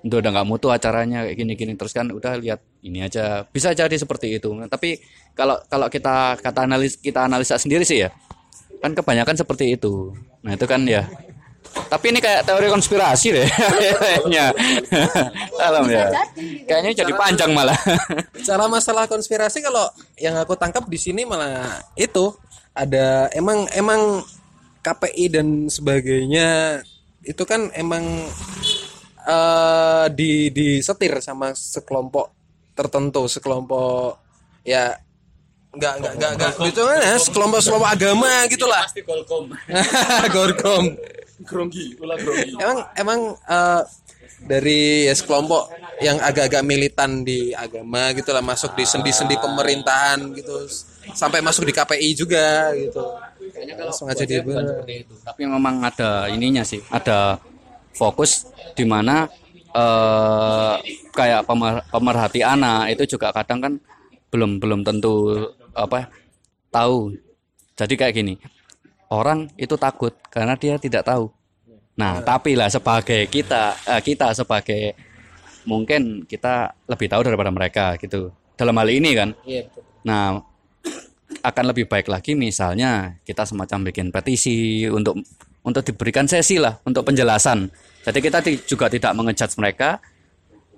[0.02, 1.74] itu udah nggak mutu acaranya kayak gini-gini.
[1.78, 3.45] Terus kan udah lihat ini aja.
[3.45, 4.49] Bisa jadi seperti itu.
[4.66, 5.02] Tapi
[5.38, 8.12] kalau kalau kita kata analis kita analisa sendiri sih ya
[8.82, 10.12] kan kebanyakan seperti itu.
[10.41, 11.06] Nah itu kan ya.
[11.72, 13.47] Tapi ini kayak teori konspirasi deh
[14.02, 14.52] kayaknya.
[15.62, 16.10] Alam ya.
[16.66, 17.78] Kayaknya jadi panjang malah.
[18.36, 19.88] Bicara masalah konspirasi kalau
[20.18, 22.34] yang aku tangkap di sini malah itu.
[22.72, 24.24] Ada emang emang
[24.82, 26.80] KPI dan sebagainya
[27.22, 28.02] itu kan emang
[29.22, 32.34] eh di disetir sama sekelompok
[32.74, 34.17] tertentu, sekelompok
[34.65, 34.97] ya
[35.72, 38.84] nggak nggak nggak nggak itu kan ya sekelompok sekelompok agama gitulah.
[38.84, 39.43] Pasti Golkom.
[40.36, 40.86] Golkom.
[41.41, 42.53] Gronggi, ulah gronggi.
[42.61, 43.82] Emang emang eh,
[44.45, 45.69] dari ya, sekelompok
[46.01, 50.65] yang agak-agak militan di agama gitu lah masuk di sendi-sendi pemerintahan gitu
[51.13, 53.05] sampai masuk di KPI juga gitu.
[53.78, 54.41] Langsung aja dia
[55.26, 57.38] tapi memang ada ininya sih ada
[57.95, 59.27] fokus di mana
[59.71, 60.75] eh
[61.15, 63.73] kayak pemer- pemerhati anak itu juga kadang kan
[64.31, 66.11] belum belum tentu apa
[66.71, 67.15] tahu.
[67.75, 68.33] Jadi kayak gini
[69.11, 71.31] orang itu takut karena dia tidak tahu.
[71.95, 74.95] Nah tapi lah sebagai kita eh, kita sebagai
[75.65, 78.33] mungkin kita lebih tahu daripada mereka gitu.
[78.57, 79.29] Dalam hal ini kan.
[80.01, 80.41] Nah,
[81.41, 85.21] akan lebih baik lagi misalnya kita semacam bikin petisi untuk
[85.62, 87.70] untuk diberikan sesi lah untuk penjelasan.
[88.01, 90.01] Jadi kita juga tidak mengejudge mereka.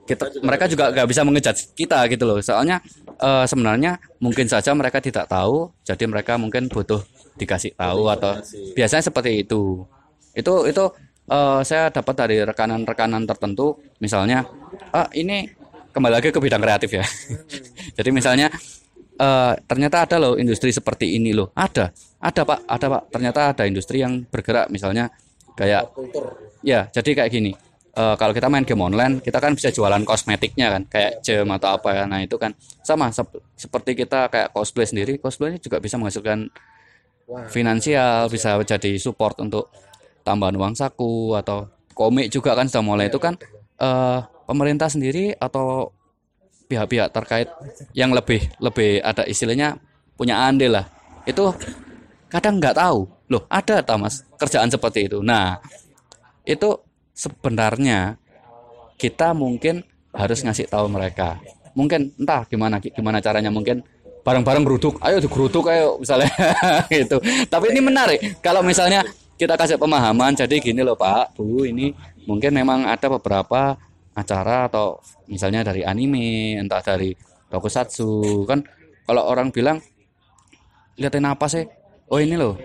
[0.03, 2.39] Kita mereka juga nggak bisa mengejudge kita gitu loh.
[2.43, 2.83] Soalnya
[3.19, 6.99] eh, sebenarnya mungkin saja mereka tidak tahu, jadi mereka mungkin butuh
[7.37, 8.37] dikasih tahu atau
[8.77, 9.81] biasanya seperti itu
[10.33, 10.83] itu itu
[11.29, 14.45] eh, saya dapat dari rekanan-rekanan tertentu misalnya
[14.93, 15.49] ah ini
[15.93, 17.05] kembali lagi ke bidang kreatif ya
[17.97, 18.47] jadi misalnya
[19.19, 21.51] eh, ternyata ada loh industri seperti ini loh.
[21.53, 21.93] Ada
[22.23, 22.59] ada pak.
[22.65, 23.01] Ada pak.
[23.11, 25.11] Ternyata ada industri yang bergerak misalnya
[25.53, 25.91] kayak
[26.65, 27.51] ya jadi kayak gini.
[27.93, 31.77] Eh, kalau kita main game online kita kan bisa jualan kosmetiknya kan kayak gem atau
[31.77, 32.03] apa ya.
[32.09, 36.49] Nah itu kan sama sep- seperti kita kayak cosplay sendiri cosplay juga bisa menghasilkan
[37.53, 39.69] finansial bisa jadi support untuk
[40.27, 43.13] tambahan uang saku atau komik juga kan sudah mulai.
[43.13, 43.37] Itu kan
[43.77, 45.93] eh, pemerintah sendiri atau
[46.67, 47.47] pihak-pihak terkait
[47.93, 49.77] yang lebih lebih ada istilahnya
[50.17, 50.85] punya andil lah.
[51.27, 51.53] Itu
[52.31, 53.07] kadang nggak tahu.
[53.31, 54.21] Loh ada tak mas?
[54.37, 55.19] Kerjaan seperti itu.
[55.21, 55.59] Nah
[56.43, 56.79] itu
[57.13, 58.17] sebenarnya
[58.99, 59.83] kita mungkin
[60.13, 61.39] harus ngasih tahu mereka.
[61.73, 63.49] Mungkin entah gimana gimana caranya.
[63.49, 63.81] Mungkin
[64.23, 64.97] bareng-bareng geruduk.
[65.03, 66.31] Ayo digeruduk ayo misalnya.
[66.93, 67.17] Gitu.
[67.49, 68.39] Tapi ini menarik.
[68.39, 69.03] Kalau misalnya
[69.37, 71.91] kita kasih pemahaman jadi gini loh Pak Bu ini
[72.29, 73.75] mungkin memang ada beberapa
[74.13, 77.13] acara atau misalnya dari anime entah dari
[77.49, 78.61] tokusatsu kan
[79.03, 79.81] kalau orang bilang
[80.97, 81.65] liatin apa sih?
[82.09, 82.55] Oh ini loh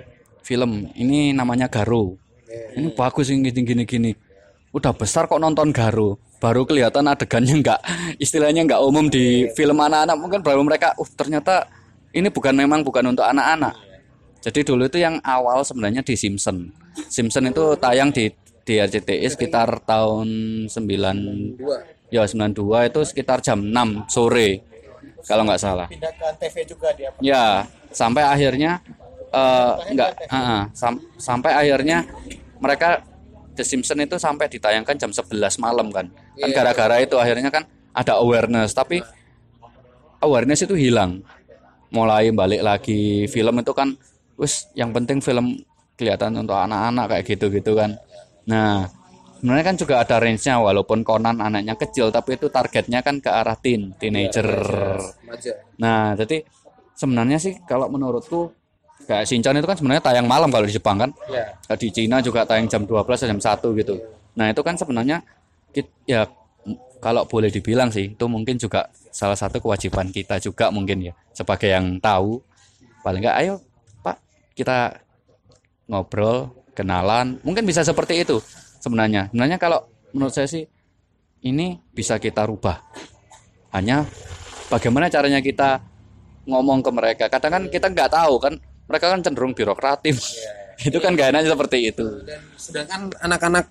[0.45, 2.17] film ini namanya Garo
[2.77, 4.13] ini bagus ini gini gini gini.
[4.73, 7.81] Udah besar kok nonton Garo baru kelihatan adegannya nggak
[8.23, 10.17] istilahnya nggak umum di film anak-anak.
[10.17, 11.67] Mungkin baru mereka uh ternyata
[12.13, 13.75] ini bukan memang bukan untuk anak-anak.
[14.39, 16.71] Jadi dulu itu yang awal sebenarnya di Simpson.
[17.11, 18.31] Simpson itu tayang di
[18.69, 20.29] di RCTI sekitar tahun
[20.69, 22.53] 9 ya 92
[22.93, 24.61] itu sekitar jam 6 sore
[25.25, 28.85] kalau nggak salah pindah ke TV juga dia Ya, sampai akhirnya
[29.29, 32.05] eh enggak, ah, sam- sampai akhirnya
[32.61, 33.01] mereka
[33.53, 36.07] The Simpsons itu sampai ditayangkan jam 11 malam kan.
[36.39, 39.03] Kan gara-gara itu akhirnya kan ada awareness, tapi
[40.23, 41.21] awareness itu hilang.
[41.91, 43.99] Mulai balik lagi film itu kan
[44.39, 45.59] wis yang penting film
[45.99, 47.99] kelihatan untuk anak-anak kayak gitu-gitu kan.
[48.49, 48.89] Nah,
[49.39, 53.55] sebenarnya kan juga ada range-nya walaupun Conan anaknya kecil tapi itu targetnya kan ke arah
[53.61, 54.49] teen, teenager.
[55.79, 56.43] Nah, jadi
[56.97, 58.51] sebenarnya sih kalau menurutku
[59.05, 61.11] kayak Shinchan itu kan sebenarnya tayang malam kalau di Jepang kan.
[61.69, 63.95] Kayak Di Cina juga tayang jam 12 atau jam 1 gitu.
[64.35, 65.21] Nah, itu kan sebenarnya
[66.09, 66.25] ya
[66.99, 71.71] kalau boleh dibilang sih itu mungkin juga salah satu kewajiban kita juga mungkin ya sebagai
[71.71, 72.43] yang tahu
[73.07, 73.55] paling enggak ayo
[74.03, 74.19] Pak
[74.59, 74.99] kita
[75.87, 77.43] ngobrol kenalan.
[77.43, 78.39] Mungkin bisa seperti itu
[78.79, 79.27] sebenarnya.
[79.35, 79.83] Sebenarnya kalau
[80.15, 80.63] menurut saya sih
[81.43, 82.79] ini bisa kita rubah.
[83.75, 84.07] Hanya
[84.71, 85.83] bagaimana caranya kita
[86.47, 87.25] ngomong ke mereka.
[87.27, 88.55] Kadang kan kita nggak tahu kan
[88.87, 90.23] mereka kan cenderung birokratif.
[90.89, 92.07] Itu kan gak enaknya seperti itu.
[92.23, 93.67] Dan sedangkan anak-anak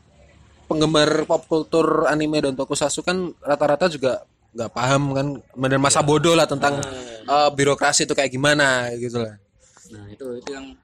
[0.68, 5.28] penggemar pop kultur anime dan tokusatsu kan rata-rata juga nggak paham kan
[5.72, 6.84] dan masa bodoh lah tentang
[7.24, 9.40] eh, birokrasi itu kayak gimana gitu lah.
[9.96, 10.76] Nah itu itu yang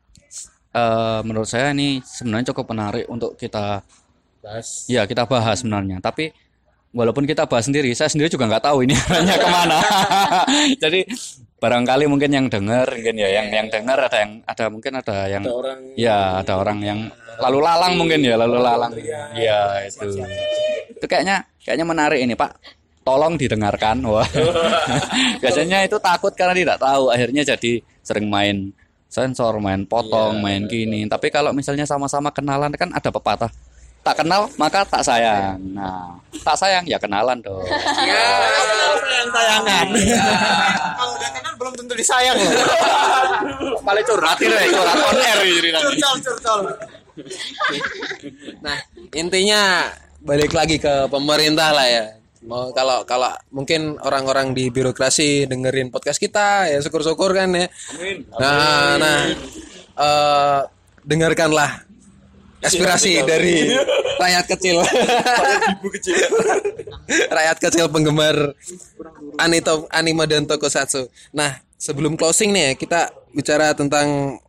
[0.74, 3.86] eh, menurut saya ini sebenarnya cukup menarik untuk kita
[4.44, 4.68] bahas.
[4.92, 6.04] Ya kita bahas sebenarnya.
[6.04, 6.34] Tapi
[6.94, 9.78] walaupun kita bahas sendiri saya sendiri juga nggak tahu ini arahnya ke mana.
[10.84, 11.00] Jadi
[11.58, 15.44] barangkali mungkin yang dengar mungkin ya yang yang dengar ada yang ada mungkin ada yang
[15.48, 17.00] orang ya ada orang yang
[17.40, 18.92] lalu lalang mungkin ya lalu lalang.
[19.34, 20.22] Ya itu.
[20.92, 22.52] Itu kayaknya kayaknya menarik ini pak.
[23.04, 24.00] Tolong didengarkan.
[24.08, 24.24] Wah.
[25.44, 28.72] Biasanya itu takut karena tidak tahu akhirnya jadi sering main
[29.14, 31.06] sensor main potong main gini.
[31.06, 33.54] Tapi kalau misalnya sama-sama kenalan kan ada pepatah
[34.04, 35.62] tak kenal maka tak sayang.
[35.78, 37.62] Nah tak sayang ya kenalan dong.
[37.70, 39.88] Sayang sayangan.
[40.98, 42.52] Kalau udah kenal belum tentu disayang loh.
[43.86, 45.40] Paling curhat ini curhat on air
[45.78, 46.60] curcol curcol.
[48.66, 48.78] Nah,
[49.14, 49.86] intinya
[50.26, 52.18] balik lagi ke pemerintah lah ya.
[52.44, 57.68] Mau kalau kalau mungkin orang-orang di birokrasi dengerin podcast kita ya syukur-syukur kan ya.
[58.36, 59.20] Nah, nah
[59.96, 60.60] eh,
[61.04, 61.88] dengarkanlah
[62.64, 63.76] aspirasi dari
[64.20, 64.80] rakyat kecil.
[67.28, 68.56] rakyat kecil penggemar
[69.36, 71.12] anito, anime dan tokusatsu.
[71.36, 73.02] Nah, sebelum closing nih ya, kita
[73.36, 74.40] bicara tentang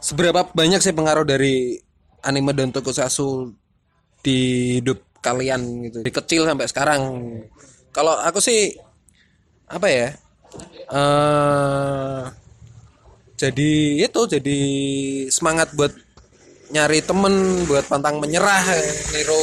[0.00, 1.76] seberapa banyak sih pengaruh dari
[2.24, 3.52] anime dan tokusatsu
[4.24, 4.38] di
[4.80, 7.00] hidup kalian gitu dari kecil sampai sekarang.
[7.88, 8.76] Kalau aku sih
[9.64, 10.08] apa ya
[10.92, 12.22] eh
[13.34, 13.72] jadi
[14.06, 14.60] itu jadi
[15.32, 15.90] semangat buat
[16.70, 18.62] nyari temen buat pantang menyerah
[19.10, 19.42] niru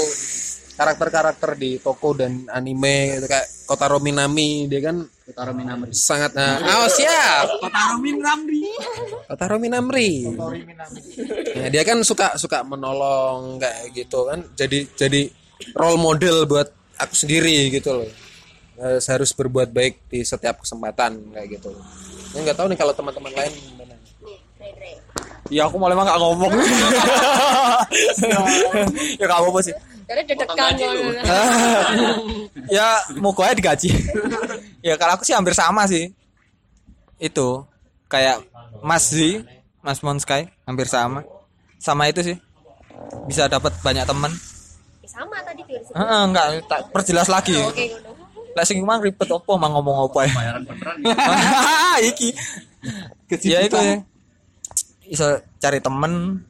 [0.82, 3.26] karakter-karakter di toko dan anime gitu.
[3.30, 5.94] Kayak Kotaro Minami dia kan Utara Minamri.
[5.94, 7.46] sangat nah, oh siap.
[9.30, 10.26] Kotaro Minamri
[11.52, 14.42] Nah, dia kan suka suka menolong kayak gitu kan.
[14.58, 15.22] Jadi jadi
[15.76, 18.10] role model buat aku sendiri gitu loh
[18.82, 21.70] Harus- harus berbuat baik di setiap kesempatan kayak gitu
[22.34, 23.96] ya nggak tahu nih kalau teman-teman lain gimana
[25.52, 26.48] Ya aku malah emang gak ngomong.
[29.20, 29.76] ya gak apa-apa sih.
[30.08, 30.76] Dedekan
[32.72, 33.90] ya aja digaji.
[34.80, 36.16] ya kalau aku sih hampir sama sih.
[37.20, 37.68] Itu
[38.08, 38.48] kayak
[38.80, 39.44] Mas Z,
[39.84, 41.28] Mas Monsky hampir sama.
[41.84, 42.38] Sama itu sih.
[43.28, 44.32] Bisa dapat banyak teman.
[45.08, 47.58] Sama tadi tuh Heeh, enggak tak perjelas lagi.
[47.58, 48.12] oke ngono
[48.52, 50.60] Lah sing mang ribet opo mang ngomong apa ya.
[52.12, 52.30] Iki.
[53.48, 54.04] Ya itu ya.
[55.08, 56.44] Iso cari temen.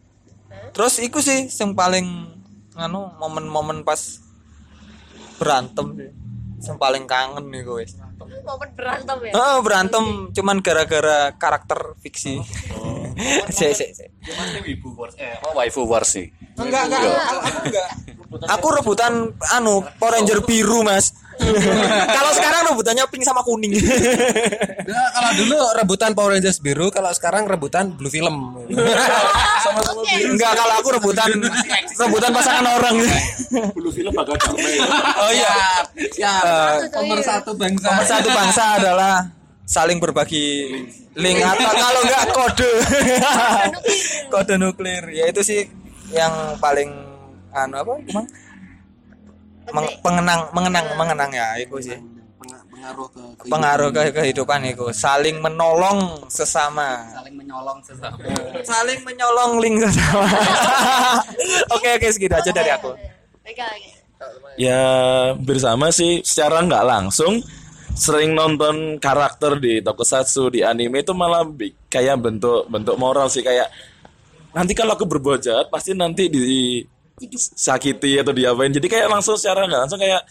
[0.74, 2.26] Terus iku sih yang paling
[2.74, 4.18] anu momen-momen pas
[5.38, 6.10] berantem sih.
[6.66, 7.62] Yang paling kangen nih
[8.26, 10.04] momen berantem ya Oh, berantem
[10.36, 12.42] cuman gara-gara karakter fiksi.
[13.52, 14.10] Sik sik sik.
[15.46, 16.32] Oh, waifu wars sih.
[16.58, 17.88] Enggak, enggak, aku, aku enggak.
[18.48, 19.14] Aku rebutan
[19.52, 21.12] anu Power Ranger biru, Mas.
[22.18, 23.74] Kalau sekarang rebutannya pink sama kuning.
[23.76, 28.60] Nah, kalau dulu rebutan Power Rangers biru, kalau sekarang rebutan blue film.
[29.64, 30.36] Sama-sama biru.
[30.36, 31.30] Enggak, kalau aku rebutan
[31.98, 32.96] rebutan pasangan orang.
[33.76, 34.76] Dulu film bakal damai.
[35.22, 35.54] Oh iya.
[35.98, 36.44] Siap.
[36.46, 37.88] Eh, Pemersatu bangsa.
[37.92, 39.14] Pemersatu bangsa adalah
[39.66, 40.68] saling berbagi
[41.16, 42.72] link atau kalau enggak kode.
[44.34, 45.04] kode nuklir.
[45.12, 45.68] Ya itu sih
[46.12, 46.92] yang paling
[47.52, 47.94] anu apa?
[48.04, 48.28] Gimana?
[49.72, 51.98] Meng- pengenang mengenang mengenang ya itu sih.
[52.82, 54.90] Pengaruh ke pengaruh ke kehidupan itu.
[54.90, 57.06] Saling menolong sesama.
[57.14, 58.18] Saling menyolong sesama.
[58.74, 60.26] saling menyolong link sesama.
[61.78, 62.98] Oke oke segitu aja dari aku.
[64.58, 64.82] Ya
[65.38, 66.26] bersama sih.
[66.26, 67.42] Secara nggak langsung
[67.94, 71.46] sering nonton karakter di tokusatsu di anime itu malah
[71.86, 73.46] kayak bentuk bentuk moral sih.
[73.46, 73.70] Kayak
[74.58, 76.82] nanti kalau aku berbuat jahat pasti nanti di
[77.38, 78.72] sakiti atau diapain.
[78.72, 80.24] Jadi kayak langsung secara nggak langsung kayak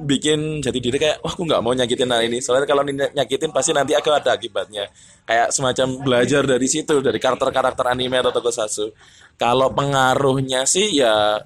[0.00, 2.40] bikin jadi diri kayak wah aku nggak mau nyakitin hal ini.
[2.40, 4.88] Soalnya kalau nyakitin pasti nanti aku ada akibatnya.
[5.28, 8.90] Kayak semacam belajar dari situ dari karakter-karakter anime atau tokusatsu.
[9.36, 11.40] Kalau pengaruhnya sih ya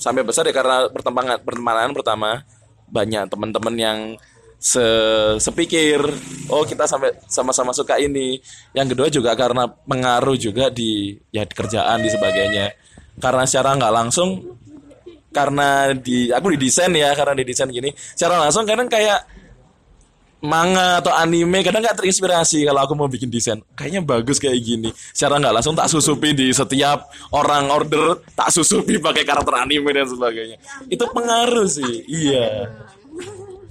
[0.00, 2.30] sampai besar ya karena pertemanan pertemanan pertama
[2.88, 3.98] banyak teman-teman yang
[4.58, 4.82] se
[5.38, 6.02] sepikir
[6.50, 8.40] oh kita sampai sama-sama suka ini.
[8.72, 12.87] Yang kedua juga karena pengaruh juga di ya di kerjaan di sebagainya
[13.18, 14.58] karena secara nggak langsung
[15.28, 17.92] karena di aku di desain ya karena di desain gini.
[17.94, 19.38] Secara langsung kadang kayak
[20.38, 23.58] manga atau anime kadang nggak terinspirasi kalau aku mau bikin desain.
[23.74, 24.90] Kayaknya bagus kayak gini.
[25.12, 30.06] Secara nggak langsung tak susupi di setiap orang order tak susupi pakai karakter anime dan
[30.08, 30.56] sebagainya.
[30.88, 32.70] Itu pengaruh sih iya.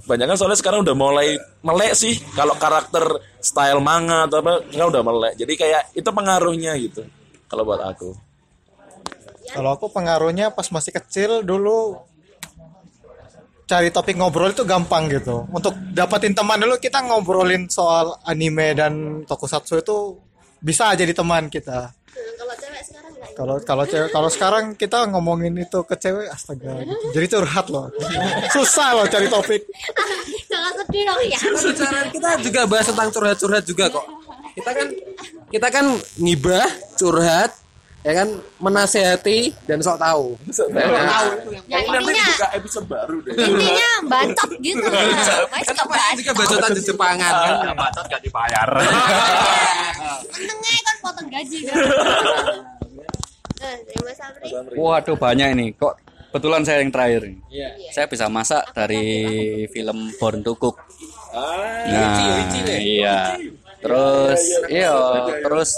[0.08, 3.04] Banyak kan soalnya sekarang udah mulai melek sih kalau karakter
[3.44, 5.34] style manga atau apa kan udah melek.
[5.36, 7.04] Jadi kayak itu pengaruhnya gitu
[7.48, 8.27] kalau buat aku
[9.48, 11.98] Kalau aku pengaruhnya pas masih kecil dulu
[13.68, 15.44] cari topik ngobrol itu gampang gitu.
[15.52, 20.16] Untuk dapetin teman dulu kita ngobrolin soal anime dan tokusatsu itu
[20.58, 21.92] bisa jadi teman kita.
[22.38, 23.36] kalau cewek sekarang enggak ya?
[23.36, 27.06] Kalau kalau cewek kalau sekarang kita ngomongin itu ke cewek astaga gitu.
[27.12, 27.92] Jadi curhat loh.
[28.56, 29.62] Susah loh cari topik.
[30.50, 34.06] jangan sedih dong ya Secara kita juga bahas tentang curhat-curhat juga kok.
[34.56, 34.86] Kita kan
[35.52, 35.86] kita kan
[36.18, 37.52] ngibah, curhat,
[38.06, 38.28] ya kan?
[38.58, 40.34] Menasehati dan sok tahu.
[41.66, 41.78] ya.
[41.82, 43.34] intinya episode baru deh.
[43.34, 47.74] intinya bacot gitu Kan juga bacotan di Jepangan kan.
[47.74, 48.68] bacot gak dibayar.
[50.34, 51.76] Menengnya kan potong gaji kan?
[54.78, 55.66] Waduh banyak ini.
[55.74, 55.94] Kok
[56.30, 57.22] kebetulan saya yang terakhir.
[57.26, 57.38] nih.
[57.90, 59.04] Saya bisa masak dari
[59.74, 60.78] film Born to Cook.
[61.34, 62.18] Nah,
[62.78, 63.34] iya.
[63.78, 64.90] Terus iya,
[65.38, 65.70] terus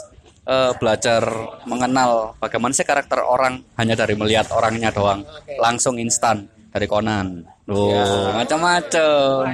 [0.51, 1.23] eh, belajar
[1.71, 5.23] mengenal bagaimana sih karakter orang hanya dari melihat orangnya doang.
[5.63, 7.47] Langsung instan dari Conan.
[7.71, 9.47] Loh, macam-macam.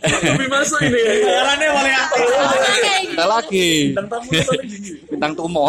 [0.00, 1.94] lebih masuk ini bayarannya paling
[3.14, 3.92] Ada lagi.
[5.12, 5.68] Bintang Tumo.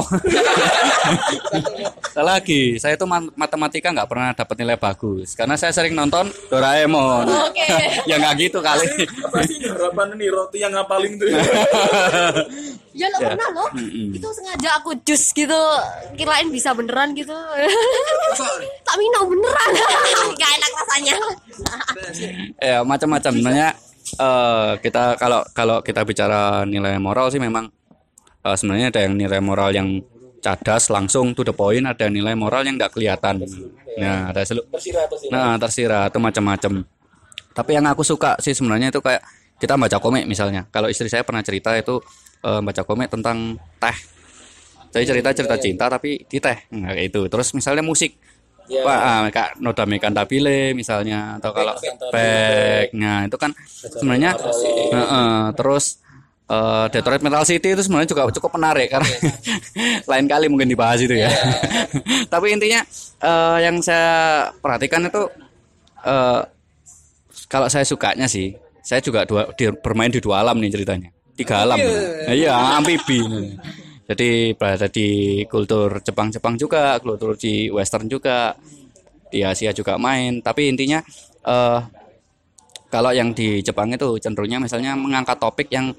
[2.16, 2.80] Lagi.
[2.80, 5.36] Saya itu ma- matematika nggak pernah dapat nilai bagus.
[5.36, 7.28] Karena saya sering nonton Doraemon.
[7.52, 7.68] Oke.
[8.10, 8.88] ya nggak gitu kali.
[9.36, 10.26] pasti harapan ini?
[10.32, 11.28] Roti yang ngapalin tuh.
[12.96, 13.68] Ya lo pernah lo?
[13.92, 15.62] Itu sengaja aku jus gitu.
[16.16, 17.36] Kirain bisa beneran gitu.
[18.88, 19.70] Tak minum beneran.
[20.40, 21.16] Gak enak rasanya
[22.60, 23.32] ya macam-macam.
[23.32, 23.70] Sebenarnya
[24.20, 27.70] eh, kita kalau kalau kita bicara nilai moral sih memang
[28.44, 29.90] eh, sebenarnya ada yang nilai moral yang
[30.46, 33.42] cadas langsung to the point ada nilai moral yang nggak kelihatan.
[33.98, 34.62] Nah ada selu
[35.34, 36.86] nah tersirat itu macam-macam.
[37.56, 39.26] Tapi yang aku suka sih sebenarnya itu kayak
[39.58, 40.68] kita baca komik misalnya.
[40.70, 41.98] Kalau istri saya pernah cerita itu
[42.46, 43.98] eh, baca komik tentang teh.
[44.96, 47.22] Jadi cerita cerita cinta tapi di teh nah, kayak itu.
[47.26, 48.16] Terus misalnya musik
[48.82, 51.74] Wah, ah, kayak Noda Mekantabile misalnya atau kalau
[52.10, 54.32] back nah itu kan sebenarnya
[54.90, 55.86] Heeh, terus
[56.46, 59.10] eh, Detroit Metal City itu sebenarnya juga cukup menarik karena
[60.12, 61.30] lain kali mungkin dibahas itu ya.
[62.34, 62.82] Tapi intinya
[63.22, 65.22] eh, yang saya perhatikan itu
[66.02, 66.42] eh,
[67.46, 71.10] kalau saya sukanya sih, saya juga dua, di- bermain di dua alam nih ceritanya.
[71.36, 71.78] Tiga alam.
[72.26, 73.20] Iya, amfibi.
[74.06, 78.54] Jadi berada di kultur Jepang-Jepang juga, kultur di Western juga,
[79.34, 80.40] di Asia juga main.
[80.46, 81.02] Tapi intinya
[81.46, 81.80] eh
[82.94, 85.92] kalau yang di Jepang itu cenderungnya misalnya mengangkat topik yang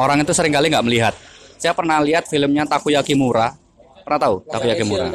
[0.00, 1.14] orang itu sering kali nggak melihat.
[1.60, 3.52] Saya pernah lihat filmnya Takuyaki Mura.
[4.02, 5.12] Pernah tahu Takuyaki Mura?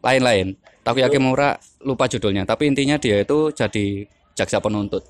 [0.00, 0.56] Lain-lain.
[0.84, 4.04] Takuyaki Mura lupa judulnya, tapi intinya dia itu jadi
[4.34, 5.04] jaksa penuntut.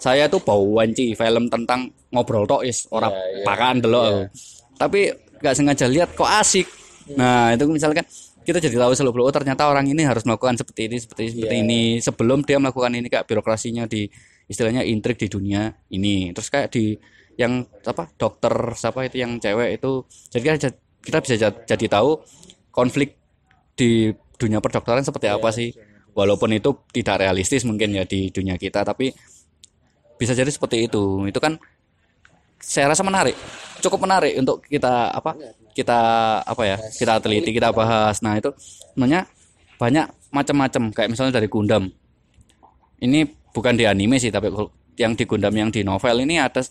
[0.00, 3.12] Saya tuh bau wanci film tentang ngobrol tok is orang
[3.44, 4.04] pakaan delok.
[4.04, 4.20] aku.
[4.78, 5.00] Tapi
[5.42, 6.66] nggak sengaja lihat kok asik.
[7.18, 8.06] Nah, itu misalkan
[8.42, 11.56] kita jadi tahu seluk beluk oh ternyata orang ini harus melakukan seperti ini seperti seperti
[11.62, 11.98] ini.
[11.98, 14.06] Sebelum dia melakukan ini kayak birokrasinya di
[14.46, 16.30] istilahnya intrik di dunia ini.
[16.34, 16.94] Terus kayak di
[17.34, 20.68] yang apa dokter siapa itu yang cewek itu jadi kita,
[21.00, 22.20] kita bisa ja- jadi tahu
[22.70, 23.16] konflik
[23.74, 25.70] di dunia perdokteran seperti apa sih.
[26.12, 29.16] walaupun itu tidak realistis mungkin ya di dunia kita tapi
[30.20, 31.24] bisa jadi seperti itu.
[31.24, 31.56] Itu kan
[32.62, 33.34] saya rasa menarik.
[33.82, 35.34] Cukup menarik untuk kita apa
[35.74, 36.00] kita
[36.46, 38.22] apa ya kita teliti kita bahas.
[38.22, 38.54] Nah itu
[38.94, 39.26] sebenarnya
[39.76, 40.82] banyak macam-macam.
[40.94, 41.90] Kayak misalnya dari Gundam.
[43.02, 44.54] Ini bukan di anime sih tapi
[44.94, 46.62] yang di Gundam yang di novel ini ada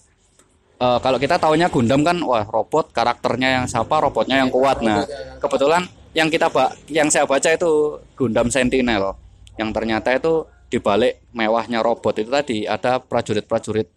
[0.80, 4.80] eh, kalau kita taunya Gundam kan wah robot karakternya yang siapa robotnya yang kuat.
[4.80, 5.04] Nah
[5.44, 5.84] kebetulan
[6.16, 6.48] yang kita
[6.88, 9.20] yang saya baca itu Gundam Sentinel.
[9.60, 13.92] Yang ternyata itu di balik mewahnya robot itu tadi ada prajurit-prajurit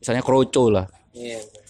[0.00, 0.88] misalnya Kroco lah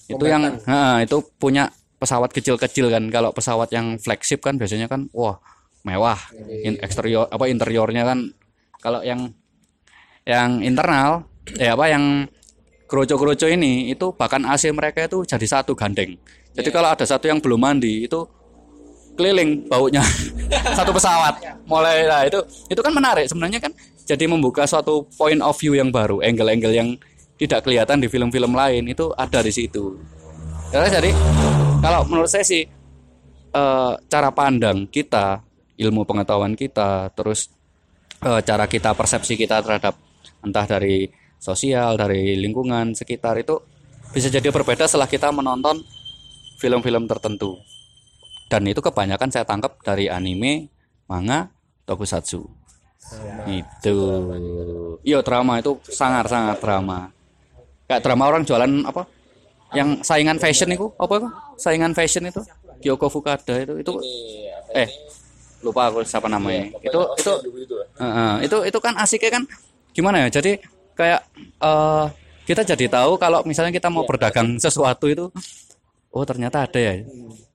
[0.07, 3.09] itu yang ha, itu punya pesawat kecil-kecil kan.
[3.09, 5.38] Kalau pesawat yang flagship kan biasanya kan wah
[5.86, 6.18] mewah.
[6.62, 8.18] In- eksterior apa interiornya kan.
[8.82, 9.32] Kalau yang
[10.26, 12.26] yang internal ya apa yang
[12.90, 16.18] kroco-kroco ini itu bahkan AC mereka itu jadi satu gandeng.
[16.57, 18.24] Jadi kalau ada satu yang belum mandi itu
[19.16, 20.05] keliling baunya.
[20.78, 21.40] Satu pesawat.
[21.64, 22.38] Mulai lah itu
[22.68, 23.26] itu kan menarik.
[23.28, 23.72] Sebenarnya kan
[24.05, 26.88] jadi membuka suatu point of view yang baru angle-angle yang
[27.37, 29.97] tidak kelihatan di film-film lain itu ada di situ
[30.72, 31.11] karena jadi
[31.80, 32.64] kalau menurut saya sih
[33.53, 35.45] eh, cara pandang kita
[35.76, 37.53] ilmu pengetahuan kita terus
[38.24, 39.95] eh, cara kita persepsi kita terhadap
[40.43, 43.61] entah dari sosial dari lingkungan sekitar itu
[44.11, 45.84] bisa jadi berbeda setelah kita menonton
[46.57, 47.61] film-film tertentu
[48.47, 50.70] dan itu kebanyakan saya tangkap dari anime,
[51.11, 51.51] manga,
[51.82, 52.47] tokusatsu.
[53.47, 53.97] Itu.
[55.03, 57.11] Iya drama itu sangat sangat drama.
[57.87, 59.03] Kayak drama orang jualan apa?
[59.74, 61.28] Yang saingan fashion itu apa itu?
[61.59, 62.43] Saingan fashion itu?
[62.82, 63.93] Kyoko Fukada itu itu
[64.76, 64.91] eh
[65.64, 66.70] lupa aku siapa namanya.
[66.82, 67.32] Itu itu
[67.97, 69.43] Heeh, itu itu kan asiknya kan
[69.95, 70.39] gimana ya?
[70.39, 70.59] Jadi
[70.99, 71.20] kayak
[71.62, 72.07] eh
[72.47, 75.30] kita jadi tahu kalau misalnya kita mau berdagang sesuatu itu
[76.12, 77.03] oh ternyata ada ya.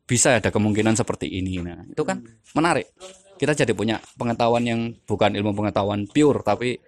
[0.07, 1.59] Bisa ada kemungkinan seperti ini.
[1.59, 2.19] Nah itu kan
[2.55, 2.91] menarik.
[3.39, 6.79] Kita jadi punya pengetahuan yang bukan ilmu pengetahuan pure tapi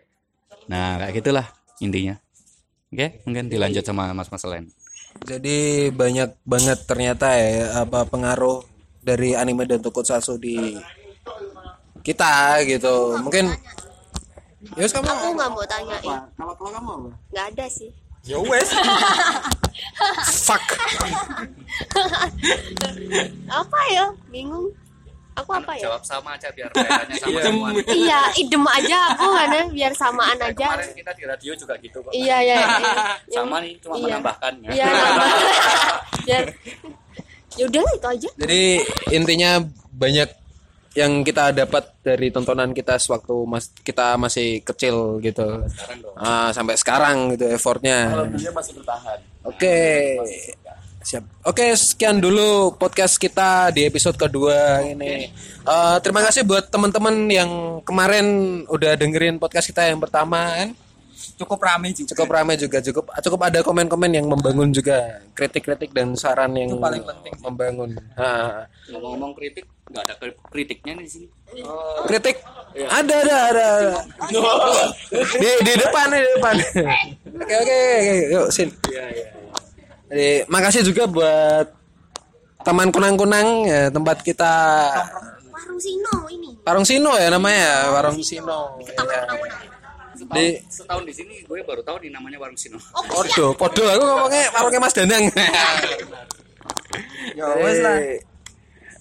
[0.63, 1.43] nah kayak gitulah
[1.83, 2.15] intinya
[2.93, 4.69] oke mungkin dilanjut sama mas-mas lain
[5.29, 8.65] Jadi banyak banget ternyata ya apa pengaruh
[9.03, 10.73] dari anime dan tokusatsu di
[12.01, 13.21] kita gitu.
[13.21, 13.53] Mungkin
[14.79, 16.23] Yus kamu Aku nggak mau tanyain.
[16.39, 17.09] kalau kalau kamu apa?
[17.35, 17.91] Nggak ada sih.
[18.23, 18.71] Ya wes.
[20.47, 20.63] Fuck.
[23.51, 24.05] Apa ya?
[24.31, 24.71] Bingung.
[25.33, 25.89] Aku apa ya?
[25.89, 30.67] jawab sama aja biar kayaknya sama semua Iya, idem aja aku karena biar samaan aja.
[30.69, 32.55] kemarin kita di radio juga gitu kok Iya, iya.
[32.61, 32.93] iya.
[33.35, 34.05] sama nih cuma Iya.
[34.13, 34.69] menambahkan ya.
[34.71, 34.87] Iya.
[36.25, 36.43] Biar
[37.53, 38.29] Yaudah lah itu aja.
[38.35, 38.61] Jadi
[39.11, 39.51] intinya
[39.91, 40.29] banyak
[40.93, 45.61] yang kita dapat dari tontonan kita sewaktu mas kita masih kecil gitu.
[46.15, 48.09] Ah, sampai sekarang gitu effortnya.
[48.31, 49.17] Dia masih bertahan.
[49.43, 50.17] Oke.
[51.03, 51.23] Siap.
[51.43, 55.27] Oke, sekian dulu podcast kita di episode kedua ini.
[55.63, 57.51] Eh, terima kasih buat teman-teman yang
[57.83, 58.25] kemarin
[58.71, 60.71] udah dengerin podcast kita yang pertama kan.
[61.35, 62.07] Cukup rame sih.
[62.07, 67.03] Cukup ramai juga, cukup cukup ada komen-komen yang membangun juga, kritik-kritik dan saran yang paling
[67.03, 67.33] penting.
[67.43, 67.91] membangun.
[68.15, 68.63] Ha.
[68.95, 70.15] ngomong kritik nggak ada
[70.47, 71.27] kritiknya nih di sini
[72.07, 72.39] Kritik
[72.87, 73.67] ada ada ada.
[73.99, 74.39] ada.
[75.43, 76.55] di di depan di depan.
[77.43, 78.69] Oke oke oke, yuk sin.
[80.13, 81.73] Jadi makasih juga buat
[82.61, 84.53] teman kunang-kunang ya tempat kita
[85.49, 86.53] Warung Sino ini.
[86.61, 88.77] Warung Sino ya namanya Warung Sino.
[88.77, 89.25] Ya.
[90.13, 92.77] Di setahun di sini gue baru tahu nih namanya warung Sino
[93.09, 95.25] Podo, podo aku ngomongnya warungnya Mas Danang.
[97.37, 97.97] ya wes lah.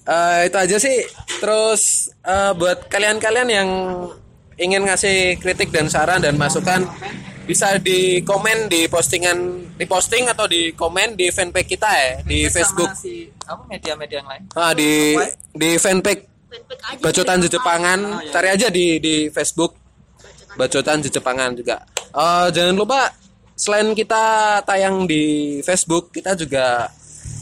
[0.02, 0.96] Eh, itu aja sih.
[1.44, 3.68] Terus eh, buat kalian-kalian yang
[4.56, 6.88] ingin ngasih kritik dan saran dan masukan
[7.52, 9.38] bisa di komen di postingan
[9.76, 12.88] di posting atau di komen di fanpage kita ya di Facebook.
[13.44, 14.42] apa media-media yang lain?
[14.56, 15.12] Ah di
[15.52, 17.00] di fanpage Fanpage aja.
[17.00, 17.98] bacotan Jepangan
[18.28, 19.76] cari aja di di Facebook.
[20.52, 21.80] Bacotan Jepangan juga.
[22.12, 23.08] Eh, jangan lupa
[23.56, 26.92] selain kita tayang di Facebook kita juga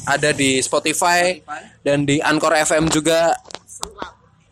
[0.06, 1.38] ada di Spotify
[1.82, 3.34] dan di Anchor FM juga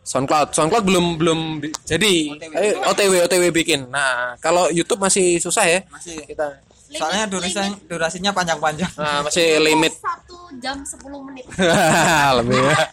[0.08, 0.56] SoundCloud.
[0.56, 2.12] SoundCloud belum belum di- jadi
[2.56, 3.92] ayo, OTW OTW bikin.
[3.92, 5.80] Nah kalau YouTube masih susah ya.
[5.92, 6.24] Masih.
[6.24, 8.88] Kita soalnya durasi durasinya panjang-panjang.
[8.96, 9.92] Nah, masih limit.
[10.00, 11.44] Satu jam 10 menit.
[12.40, 12.76] lebih ya.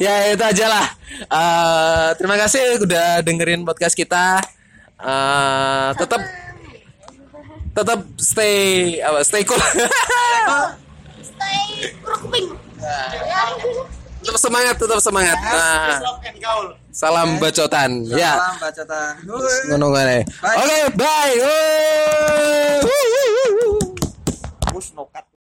[0.00, 0.86] Ya itu aja lah.
[1.20, 4.40] Eh, terima kasih udah dengerin podcast kita.
[4.98, 6.22] Eh, tetap
[7.72, 9.58] tetap stay apa stay cool.
[11.22, 12.54] Stay rukming.
[14.22, 15.34] Tetap semangat tetap semangat.
[15.42, 15.98] Nah,
[16.94, 18.06] salam bacotan.
[18.06, 18.38] Ya.
[18.38, 19.12] salam bacotan
[19.66, 21.34] ngono oke bye.
[21.42, 23.02] Woo.
[24.72, 25.31] push no cut